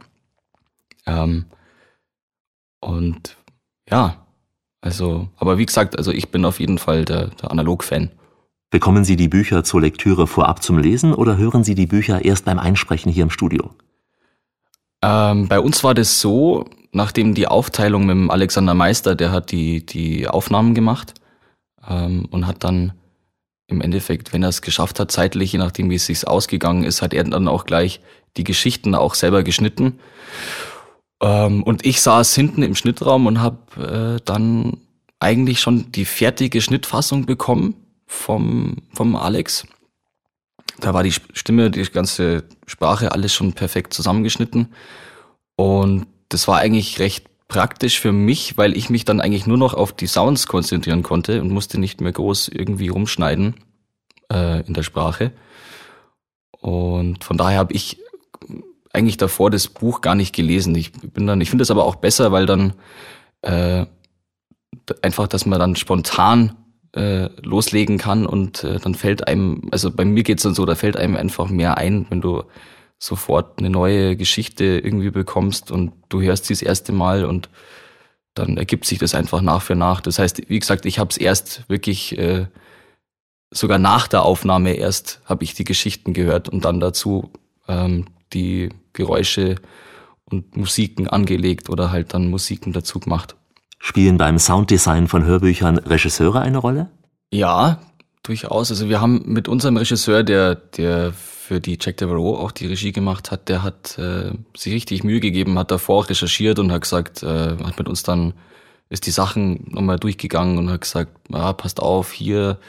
Ähm, 1.05 1.45
und 2.81 3.37
ja, 3.89 4.27
also, 4.81 5.29
aber 5.37 5.57
wie 5.57 5.65
gesagt, 5.65 5.97
also 5.97 6.11
ich 6.11 6.29
bin 6.29 6.45
auf 6.45 6.59
jeden 6.59 6.77
Fall 6.77 7.05
der, 7.05 7.27
der 7.27 7.51
Analog-Fan. 7.51 8.11
Bekommen 8.69 9.05
Sie 9.05 9.15
die 9.15 9.29
Bücher 9.29 9.63
zur 9.63 9.81
Lektüre 9.81 10.27
vorab 10.27 10.61
zum 10.61 10.77
Lesen 10.77 11.13
oder 11.13 11.37
hören 11.37 11.63
Sie 11.63 11.73
die 11.73 11.87
Bücher 11.87 12.25
erst 12.25 12.45
beim 12.45 12.59
Einsprechen 12.59 13.11
hier 13.11 13.23
im 13.23 13.29
Studio? 13.29 13.71
Ähm, 15.03 15.47
bei 15.47 15.59
uns 15.59 15.83
war 15.83 15.93
das 15.93 16.21
so, 16.21 16.65
nachdem 16.91 17.33
die 17.33 17.47
Aufteilung 17.47 18.05
mit 18.05 18.15
dem 18.15 18.31
Alexander 18.31 18.73
Meister, 18.73 19.15
der 19.15 19.31
hat 19.31 19.51
die, 19.51 19.85
die 19.85 20.27
Aufnahmen 20.27 20.73
gemacht 20.73 21.13
ähm, 21.87 22.25
und 22.31 22.47
hat 22.47 22.63
dann 22.63 22.93
im 23.67 23.81
Endeffekt, 23.81 24.33
wenn 24.33 24.43
er 24.43 24.49
es 24.49 24.61
geschafft 24.61 24.99
hat, 24.99 25.11
zeitlich, 25.11 25.51
je 25.51 25.59
nachdem 25.59 25.89
wie 25.89 25.95
es 25.95 26.05
sich 26.05 26.25
ausgegangen 26.27 26.83
ist, 26.83 27.01
hat 27.01 27.13
er 27.13 27.23
dann 27.25 27.47
auch 27.47 27.65
gleich 27.65 27.99
die 28.37 28.43
Geschichten 28.43 28.95
auch 28.95 29.13
selber 29.13 29.43
geschnitten. 29.43 29.99
Ähm, 31.21 31.63
und 31.63 31.85
ich 31.85 32.01
saß 32.01 32.33
hinten 32.33 32.63
im 32.63 32.75
Schnittraum 32.75 33.27
und 33.27 33.41
habe 33.41 34.17
äh, 34.17 34.21
dann 34.23 34.77
eigentlich 35.19 35.59
schon 35.59 35.91
die 35.91 36.05
fertige 36.05 36.61
Schnittfassung 36.61 37.25
bekommen 37.25 37.75
vom, 38.05 38.77
vom 38.93 39.15
Alex. 39.15 39.65
Da 40.79 40.93
war 40.93 41.03
die 41.03 41.11
Stimme, 41.11 41.71
die 41.71 41.83
ganze 41.83 42.43
Sprache, 42.65 43.11
alles 43.11 43.33
schon 43.33 43.53
perfekt 43.53 43.93
zusammengeschnitten. 43.93 44.73
Und 45.55 46.07
das 46.29 46.47
war 46.47 46.57
eigentlich 46.59 46.99
recht 46.99 47.25
praktisch 47.47 47.99
für 47.99 48.11
mich, 48.11 48.57
weil 48.57 48.75
ich 48.75 48.89
mich 48.89 49.05
dann 49.05 49.21
eigentlich 49.21 49.47
nur 49.47 49.57
noch 49.57 49.73
auf 49.73 49.93
die 49.93 50.07
Sounds 50.07 50.47
konzentrieren 50.47 51.03
konnte 51.03 51.41
und 51.41 51.49
musste 51.49 51.79
nicht 51.79 52.01
mehr 52.01 52.11
groß 52.11 52.49
irgendwie 52.49 52.89
rumschneiden 52.89 53.55
äh, 54.31 54.65
in 54.65 54.73
der 54.73 54.83
Sprache. 54.83 55.31
Und 56.51 57.23
von 57.23 57.37
daher 57.37 57.59
habe 57.59 57.73
ich 57.73 57.99
eigentlich 58.93 59.17
davor 59.17 59.49
das 59.49 59.67
Buch 59.67 60.01
gar 60.01 60.15
nicht 60.15 60.35
gelesen. 60.35 60.75
Ich 60.75 60.91
bin 60.91 61.27
dann, 61.27 61.39
ich 61.39 61.49
finde 61.49 61.63
es 61.63 61.71
aber 61.71 61.85
auch 61.85 61.95
besser, 61.95 62.31
weil 62.31 62.45
dann 62.45 62.73
äh, 63.41 63.85
einfach, 65.01 65.27
dass 65.27 65.45
man 65.45 65.59
dann 65.59 65.75
spontan 65.75 66.55
äh, 66.93 67.29
loslegen 67.41 67.97
kann 67.97 68.25
und 68.25 68.63
äh, 68.63 68.79
dann 68.79 68.95
fällt 68.95 69.27
einem, 69.27 69.69
also 69.71 69.91
bei 69.91 70.05
mir 70.05 70.23
geht's 70.23 70.43
dann 70.43 70.53
so, 70.53 70.65
da 70.65 70.75
fällt 70.75 70.97
einem 70.97 71.15
einfach 71.15 71.49
mehr 71.49 71.77
ein, 71.77 72.05
wenn 72.09 72.21
du 72.21 72.43
sofort 72.99 73.59
eine 73.59 73.69
neue 73.69 74.15
Geschichte 74.15 74.63
irgendwie 74.63 75.11
bekommst 75.11 75.71
und 75.71 75.93
du 76.09 76.21
hörst 76.21 76.45
sie 76.45 76.53
das 76.53 76.61
erste 76.61 76.91
Mal 76.91 77.25
und 77.25 77.49
dann 78.33 78.57
ergibt 78.57 78.85
sich 78.85 78.99
das 78.99 79.15
einfach 79.15 79.41
nach 79.41 79.61
für 79.61 79.75
nach. 79.75 80.01
Das 80.01 80.19
heißt, 80.19 80.49
wie 80.49 80.59
gesagt, 80.59 80.85
ich 80.85 80.99
habe 80.99 81.09
es 81.09 81.17
erst 81.17 81.67
wirklich 81.69 82.17
äh, 82.17 82.47
sogar 83.51 83.79
nach 83.79 84.07
der 84.07 84.23
Aufnahme 84.23 84.73
erst 84.73 85.21
habe 85.25 85.43
ich 85.43 85.53
die 85.53 85.63
Geschichten 85.63 86.13
gehört 86.13 86.49
und 86.49 86.65
dann 86.65 86.79
dazu 86.79 87.31
ähm, 87.67 88.05
die 88.33 88.69
Geräusche 88.93 89.55
und 90.25 90.57
Musiken 90.57 91.07
angelegt 91.07 91.69
oder 91.69 91.91
halt 91.91 92.13
dann 92.13 92.29
Musiken 92.29 92.73
dazu 92.73 92.99
gemacht. 92.99 93.36
Spielen 93.79 94.17
beim 94.17 94.39
Sounddesign 94.39 95.07
von 95.07 95.23
Hörbüchern 95.23 95.77
Regisseure 95.77 96.41
eine 96.41 96.57
Rolle? 96.57 96.89
Ja, 97.31 97.79
durchaus. 98.23 98.71
Also 98.71 98.89
wir 98.89 99.01
haben 99.01 99.23
mit 99.25 99.47
unserem 99.47 99.77
Regisseur, 99.77 100.23
der, 100.23 100.55
der 100.55 101.13
für 101.13 101.61
die 101.61 101.77
Jack 101.79 101.97
Devereaux 101.97 102.37
auch 102.37 102.51
die 102.51 102.67
Regie 102.67 102.91
gemacht 102.91 103.31
hat, 103.31 103.47
der 103.47 103.63
hat 103.63 103.97
äh, 103.97 104.31
sich 104.55 104.73
richtig 104.73 105.03
Mühe 105.03 105.21
gegeben, 105.21 105.57
hat 105.57 105.71
davor 105.71 105.99
auch 105.99 106.09
recherchiert 106.09 106.59
und 106.59 106.71
hat 106.71 106.81
gesagt, 106.81 107.23
äh, 107.23 107.57
hat 107.63 107.77
mit 107.77 107.87
uns 107.87 108.03
dann, 108.03 108.33
ist 108.89 109.05
die 109.05 109.11
Sachen 109.11 109.65
nochmal 109.69 109.97
durchgegangen 109.97 110.57
und 110.57 110.69
hat 110.69 110.81
gesagt, 110.81 111.11
ah, 111.31 111.53
passt 111.53 111.79
auf, 111.79 112.11
hier, 112.11 112.59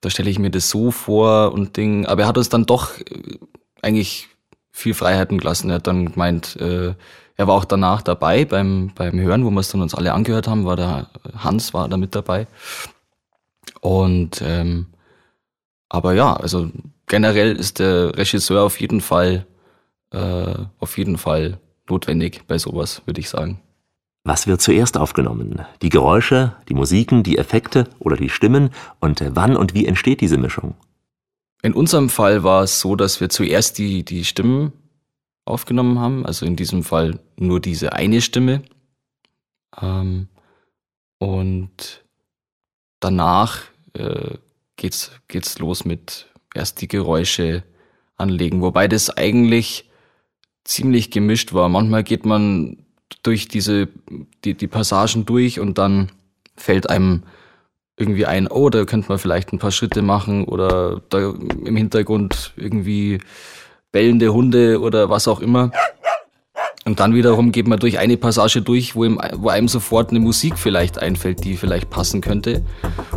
da 0.00 0.10
stelle 0.10 0.30
ich 0.30 0.38
mir 0.38 0.50
das 0.50 0.68
so 0.68 0.90
vor 0.90 1.52
und 1.52 1.76
Ding. 1.76 2.06
Aber 2.06 2.22
er 2.22 2.28
hat 2.28 2.38
uns 2.38 2.48
dann 2.48 2.66
doch 2.66 2.98
äh, 2.98 3.38
eigentlich 3.80 4.28
viel 4.72 4.94
Freiheiten 4.94 5.38
gelassen. 5.38 5.70
Er 5.70 5.76
hat 5.76 5.86
dann 5.86 6.12
gemeint, 6.12 6.56
äh, 6.56 6.94
er 7.36 7.46
war 7.46 7.54
auch 7.54 7.64
danach 7.64 8.02
dabei 8.02 8.44
beim, 8.44 8.92
beim 8.94 9.18
Hören, 9.18 9.44
wo 9.44 9.50
wir 9.50 9.60
es 9.60 9.68
dann 9.68 9.82
uns 9.82 9.94
alle 9.94 10.12
angehört 10.12 10.48
haben, 10.48 10.64
war 10.64 10.76
da, 10.76 11.08
Hans 11.36 11.74
war 11.74 11.88
da 11.88 11.96
mit 11.96 12.14
dabei. 12.14 12.46
Und 13.80 14.42
ähm, 14.42 14.86
aber 15.88 16.14
ja, 16.14 16.34
also 16.34 16.70
generell 17.06 17.54
ist 17.56 17.78
der 17.78 18.16
Regisseur 18.16 18.64
auf 18.64 18.80
jeden 18.80 19.00
Fall 19.00 19.46
äh, 20.10 20.54
auf 20.78 20.98
jeden 20.98 21.18
Fall 21.18 21.60
notwendig 21.88 22.42
bei 22.46 22.58
sowas, 22.58 23.02
würde 23.06 23.20
ich 23.20 23.28
sagen. 23.28 23.60
Was 24.24 24.46
wird 24.48 24.60
zuerst 24.60 24.98
aufgenommen? 24.98 25.64
Die 25.82 25.88
Geräusche, 25.88 26.56
die 26.68 26.74
Musiken, 26.74 27.22
die 27.22 27.38
Effekte 27.38 27.88
oder 28.00 28.16
die 28.16 28.28
Stimmen? 28.28 28.70
Und 28.98 29.22
wann 29.34 29.56
und 29.56 29.72
wie 29.74 29.86
entsteht 29.86 30.20
diese 30.20 30.36
Mischung? 30.36 30.74
In 31.62 31.74
unserem 31.74 32.08
Fall 32.08 32.42
war 32.42 32.64
es 32.64 32.80
so, 32.80 32.96
dass 32.96 33.20
wir 33.20 33.28
zuerst 33.28 33.78
die, 33.78 34.04
die 34.04 34.24
Stimmen 34.24 34.72
aufgenommen 35.46 35.98
haben, 35.98 36.26
also 36.26 36.44
in 36.44 36.56
diesem 36.56 36.82
Fall 36.82 37.20
nur 37.36 37.60
diese 37.60 37.92
eine 37.92 38.20
Stimme. 38.20 38.62
Ähm, 39.80 40.28
und 41.18 42.04
danach 43.00 43.62
äh, 43.94 44.34
geht's, 44.76 45.12
geht's 45.28 45.58
los 45.58 45.84
mit 45.84 46.26
erst 46.54 46.80
die 46.80 46.88
Geräusche 46.88 47.62
anlegen, 48.16 48.60
wobei 48.60 48.88
das 48.88 49.10
eigentlich 49.10 49.88
ziemlich 50.64 51.10
gemischt 51.10 51.52
war. 51.52 51.68
Manchmal 51.68 52.02
geht 52.02 52.26
man 52.26 52.78
durch 53.22 53.48
diese, 53.48 53.88
die, 54.44 54.54
die 54.54 54.66
Passagen 54.66 55.26
durch 55.26 55.60
und 55.60 55.78
dann 55.78 56.10
fällt 56.56 56.90
einem 56.90 57.22
irgendwie 57.96 58.26
ein, 58.26 58.48
oh, 58.48 58.68
da 58.68 58.84
könnte 58.84 59.08
man 59.08 59.18
vielleicht 59.18 59.52
ein 59.52 59.58
paar 59.58 59.70
Schritte 59.70 60.02
machen 60.02 60.44
oder 60.44 61.02
da 61.08 61.30
im 61.30 61.76
Hintergrund 61.76 62.52
irgendwie 62.56 63.20
bellende 63.96 64.30
Hunde 64.30 64.78
oder 64.82 65.08
was 65.08 65.26
auch 65.26 65.40
immer. 65.40 65.70
Und 66.84 67.00
dann 67.00 67.14
wiederum 67.14 67.50
geht 67.50 67.66
man 67.66 67.78
durch 67.78 67.98
eine 67.98 68.18
Passage 68.18 68.60
durch, 68.60 68.94
wo, 68.94 69.04
ihm, 69.04 69.18
wo 69.36 69.48
einem 69.48 69.68
sofort 69.68 70.10
eine 70.10 70.20
Musik 70.20 70.58
vielleicht 70.58 70.98
einfällt, 70.98 71.44
die 71.44 71.56
vielleicht 71.56 71.88
passen 71.88 72.20
könnte. 72.20 72.62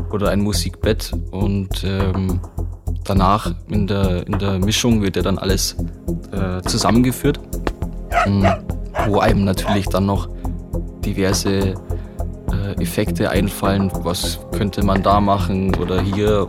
Oder 0.10 0.30
ein 0.30 0.40
Musikbett. 0.40 1.12
Und 1.32 1.84
ähm, 1.84 2.40
danach 3.04 3.54
in 3.68 3.88
der, 3.88 4.26
in 4.26 4.40
der 4.40 4.60
Mischung 4.60 5.02
wird 5.02 5.18
ja 5.18 5.22
dann 5.22 5.38
alles 5.38 5.76
äh, 6.32 6.62
zusammengeführt. 6.62 7.42
Ähm, 8.26 8.48
wo 9.06 9.20
einem 9.20 9.44
natürlich 9.44 9.88
dann 9.88 10.06
noch 10.06 10.30
diverse 11.04 11.74
äh, 12.54 12.82
Effekte 12.82 13.30
einfallen. 13.30 13.92
Was 14.04 14.40
könnte 14.54 14.82
man 14.86 15.04
da 15.04 15.20
machen 15.20 15.76
oder 15.76 16.02
hier? 16.02 16.48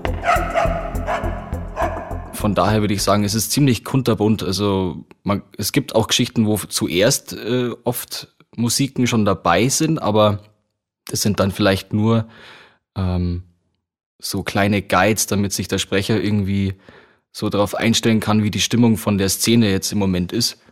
Von 2.40 2.54
daher 2.54 2.80
würde 2.80 2.94
ich 2.94 3.02
sagen, 3.02 3.24
es 3.24 3.34
ist 3.34 3.52
ziemlich 3.52 3.84
kunterbunt. 3.84 4.42
Also 4.42 5.04
man, 5.24 5.42
es 5.58 5.72
gibt 5.72 5.94
auch 5.94 6.06
Geschichten, 6.06 6.46
wo 6.46 6.56
zuerst 6.56 7.34
äh, 7.34 7.72
oft 7.84 8.34
Musiken 8.56 9.06
schon 9.06 9.26
dabei 9.26 9.68
sind, 9.68 10.00
aber 10.00 10.42
das 11.06 11.20
sind 11.20 11.38
dann 11.38 11.50
vielleicht 11.50 11.92
nur 11.92 12.28
ähm, 12.96 13.42
so 14.18 14.42
kleine 14.42 14.80
Guides, 14.80 15.26
damit 15.26 15.52
sich 15.52 15.68
der 15.68 15.76
Sprecher 15.76 16.18
irgendwie 16.18 16.76
so 17.30 17.50
darauf 17.50 17.74
einstellen 17.74 18.20
kann, 18.20 18.42
wie 18.42 18.50
die 18.50 18.62
Stimmung 18.62 18.96
von 18.96 19.18
der 19.18 19.28
Szene 19.28 19.70
jetzt 19.70 19.92
im 19.92 19.98
Moment 19.98 20.32
ist. 20.32 20.62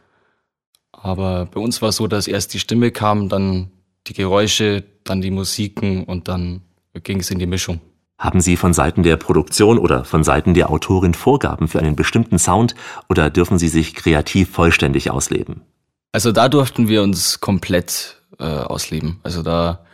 Aber 0.91 1.45
bei 1.53 1.61
uns 1.61 1.83
war 1.83 1.91
es 1.91 1.97
so, 1.97 2.07
dass 2.07 2.29
erst 2.29 2.55
die 2.55 2.61
Stimme 2.61 2.93
kam, 2.93 3.29
dann 3.29 3.73
die 4.07 4.15
Geräusche, 4.15 4.85
dann 5.05 5.21
die 5.21 5.31
Musiken 5.31 6.05
und 6.05 6.29
dann 6.29 6.63
ging 6.95 7.21
es 7.21 7.31
in 7.31 7.39
die 7.39 7.47
Mischung. 7.47 7.83
Haben 8.19 8.41
Sie 8.41 8.57
von 8.57 8.75
Seiten 8.75 9.05
der 9.05 9.17
Produktion 9.17 9.79
oder 9.79 10.05
von 10.05 10.25
Seiten 10.25 10.53
der 10.53 10.71
Autorin 10.71 11.15
Vorgaben 11.15 11.69
für 11.69 11.79
einen 11.79 11.95
bestimmten 11.95 12.39
Sound 12.39 12.75
oder 13.09 13.31
dürfen 13.31 13.59
Sie 13.59 13.69
sich 13.69 13.95
kreativ 13.95 14.51
vollständig 14.51 15.11
ausleben? 15.11 15.63
Also 16.11 16.33
da 16.33 16.49
durften 16.49 16.89
wir 16.89 17.03
uns 17.03 17.41
komplett 17.41 18.21
äh, 18.41 18.45
ausleben. 18.45 19.21
Also 19.23 19.43
da 19.43 19.85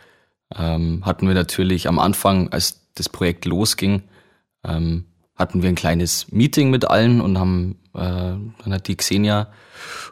ähm, 0.55 1.05
hatten 1.05 1.27
wir 1.27 1.35
natürlich 1.35 1.87
am 1.87 1.99
Anfang, 1.99 2.49
als 2.49 2.81
das 2.95 3.09
Projekt 3.09 3.45
losging, 3.45 4.03
ähm, 4.63 5.05
hatten 5.35 5.61
wir 5.61 5.69
ein 5.69 5.75
kleines 5.75 6.31
Meeting 6.31 6.71
mit 6.71 6.85
allen 6.85 7.21
und 7.21 7.37
haben, 7.37 7.77
dann 8.03 8.73
hat 8.73 8.87
die 8.87 8.95
Xenia 8.95 9.47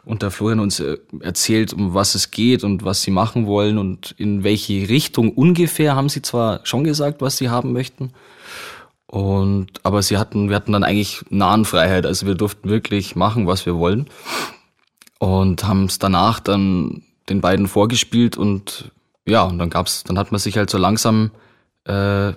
und 0.04 0.22
der 0.22 0.30
Florian 0.30 0.60
uns 0.60 0.80
äh, 0.80 0.98
erzählt, 1.20 1.72
um 1.72 1.94
was 1.94 2.14
es 2.14 2.30
geht 2.30 2.64
und 2.64 2.84
was 2.84 3.02
sie 3.02 3.10
machen 3.10 3.46
wollen 3.46 3.78
und 3.78 4.14
in 4.18 4.44
welche 4.44 4.88
Richtung 4.88 5.32
ungefähr 5.32 5.96
haben 5.96 6.08
sie 6.08 6.22
zwar 6.22 6.60
schon 6.64 6.84
gesagt, 6.84 7.20
was 7.20 7.36
sie 7.36 7.50
haben 7.50 7.72
möchten. 7.72 8.12
Und, 9.06 9.68
aber 9.84 10.02
sie 10.02 10.18
hatten, 10.18 10.48
wir 10.48 10.56
hatten 10.56 10.72
dann 10.72 10.84
eigentlich 10.84 11.24
Nahenfreiheit, 11.30 12.04
also 12.06 12.26
wir 12.26 12.34
durften 12.34 12.68
wirklich 12.68 13.14
machen, 13.16 13.46
was 13.46 13.64
wir 13.64 13.76
wollen. 13.76 14.08
Und 15.18 15.64
haben 15.64 15.84
es 15.84 15.98
danach 15.98 16.40
dann 16.40 17.02
den 17.28 17.40
beiden 17.40 17.68
vorgespielt 17.68 18.36
und 18.36 18.90
ja, 19.26 19.44
und 19.44 19.58
dann 19.58 19.70
gab's, 19.70 20.04
dann 20.04 20.18
hat 20.18 20.32
man 20.32 20.38
sich 20.38 20.56
halt 20.58 20.68
so 20.68 20.76
langsam 20.76 21.30
äh, 21.84 22.32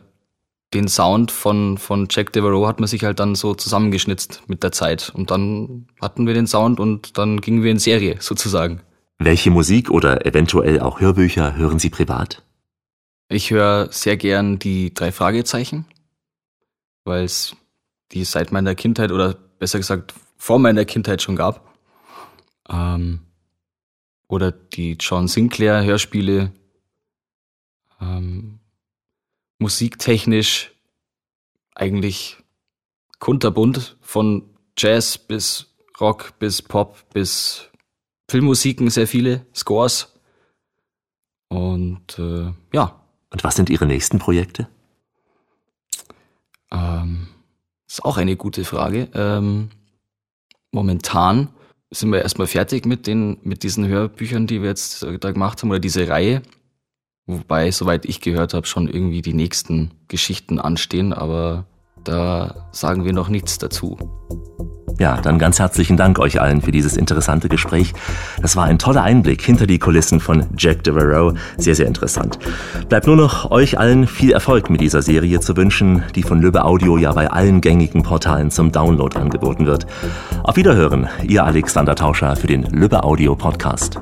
den 0.74 0.88
Sound 0.88 1.32
von, 1.32 1.78
von 1.78 2.08
Jack 2.10 2.34
Devereaux 2.34 2.68
hat 2.68 2.80
man 2.80 2.88
sich 2.88 3.04
halt 3.04 3.20
dann 3.20 3.36
so 3.36 3.54
zusammengeschnitzt 3.54 4.44
mit 4.48 4.64
der 4.64 4.72
Zeit. 4.72 5.10
Und 5.10 5.32
dann 5.32 5.88
hatten 6.02 6.28
wir 6.28 6.34
den 6.34 6.48
Sound 6.48 6.80
und 6.80 7.18
dann 7.18 7.40
gingen 7.40 7.64
wir 7.64 7.72
in 7.72 7.80
Serie 7.80 8.18
sozusagen. 8.20 8.82
Welche 9.20 9.50
Musik 9.50 9.90
oder 9.90 10.26
eventuell 10.26 10.80
auch 10.80 11.00
Hörbücher 11.00 11.56
hören 11.56 11.80
Sie 11.80 11.90
privat? 11.90 12.44
Ich 13.30 13.52
höre 13.52 13.92
sehr 13.92 14.16
gern 14.16 14.60
die 14.60 14.94
drei 14.94 15.12
Fragezeichen, 15.12 15.86
weil 17.04 17.24
es 17.24 17.56
die 18.12 18.24
seit 18.24 18.52
meiner 18.52 18.76
Kindheit 18.76 19.12
oder 19.12 19.34
besser 19.34 19.80
gesagt 19.80 20.14
vor 20.38 20.60
meiner 20.60 20.86
Kindheit 20.86 21.22
schon 21.22 21.36
gab. 21.36 21.76
Ähm, 22.70 23.20
oder 24.28 24.52
die 24.52 24.98
John 25.00 25.28
Sinclair 25.28 25.84
Hörspiele. 25.84 26.52
Ähm, 28.00 28.60
musiktechnisch 29.60 30.72
eigentlich 31.76 32.38
kunterbunt 33.20 33.98
von 34.02 34.50
Jazz 34.78 35.18
bis 35.18 35.76
Rock 36.00 36.38
bis 36.40 36.62
Pop 36.62 37.10
bis 37.14 37.70
Filmmusiken, 38.30 38.90
sehr 38.90 39.08
viele 39.08 39.46
Scores. 39.56 40.14
Und 41.50 42.20
äh, 42.20 42.52
ja. 42.74 43.04
Und 43.30 43.44
was 43.44 43.56
sind 43.56 43.70
Ihre 43.70 43.86
nächsten 43.86 44.20
Projekte? 44.20 44.68
Ähm, 46.72 47.28
ist 47.88 48.04
auch 48.04 48.18
eine 48.18 48.36
gute 48.36 48.66
Frage. 48.66 49.10
Ähm, 49.14 49.70
momentan 50.72 51.50
sind 51.90 52.12
wir 52.12 52.22
erstmal 52.22 52.48
fertig 52.48 52.86
mit 52.86 53.08
den, 53.08 53.38
mit 53.44 53.64
diesen 53.64 53.88
Hörbüchern, 53.88 54.48
die 54.48 54.62
wir 54.62 54.70
jetzt 54.70 55.04
da 55.04 55.32
gemacht 55.32 55.62
haben, 55.62 55.70
oder 55.70 55.80
diese 55.80 56.08
Reihe. 56.08 56.42
Wobei, 57.28 57.72
soweit 57.72 58.06
ich 58.06 58.22
gehört 58.22 58.54
habe, 58.54 58.66
schon 58.66 58.88
irgendwie 58.88 59.22
die 59.22 59.34
nächsten 59.34 59.92
Geschichten 60.08 60.60
anstehen, 60.60 61.12
aber 61.12 61.66
da 62.04 62.68
sagen 62.72 63.04
wir 63.04 63.12
noch 63.12 63.28
nichts 63.28 63.58
dazu. 63.58 63.98
Ja, 65.00 65.22
dann 65.22 65.38
ganz 65.38 65.60
herzlichen 65.60 65.96
Dank 65.96 66.18
euch 66.18 66.42
allen 66.42 66.62
für 66.62 66.72
dieses 66.72 66.98
interessante 66.98 67.50
Gespräch. 67.50 67.94
Das 68.42 68.56
war 68.56 68.64
ein 68.64 68.80
toller 68.80 69.04
Einblick 69.04 69.42
hinter 69.44 69.68
die 69.68 69.78
Kulissen 69.78 70.20
von 70.20 70.46
Jack 70.58 70.84
Devereaux. 70.84 71.38
Sehr, 71.58 71.76
sehr 71.76 71.86
interessant. 71.86 72.40
Bleibt 72.90 73.06
nur 73.06 73.16
noch 73.16 73.52
euch 73.52 73.78
allen 73.78 74.08
viel 74.08 74.32
Erfolg 74.32 74.72
mit 74.72 74.82
dieser 74.82 75.04
Serie 75.04 75.40
zu 75.40 75.56
wünschen, 75.56 76.04
die 76.16 76.24
von 76.24 76.42
Löbe 76.42 76.64
Audio 76.66 76.98
ja 76.98 77.12
bei 77.12 77.30
allen 77.30 77.62
gängigen 77.62 78.02
Portalen 78.02 78.50
zum 78.50 78.72
Download 78.72 79.16
angeboten 79.20 79.68
wird. 79.68 79.86
Auf 80.44 80.56
Wiederhören, 80.56 81.08
ihr 81.24 81.44
Alexander 81.44 81.94
Tauscher 81.94 82.36
für 82.36 82.48
den 82.48 82.64
Löbe 82.64 83.04
Audio 83.04 83.36
Podcast. 83.36 84.02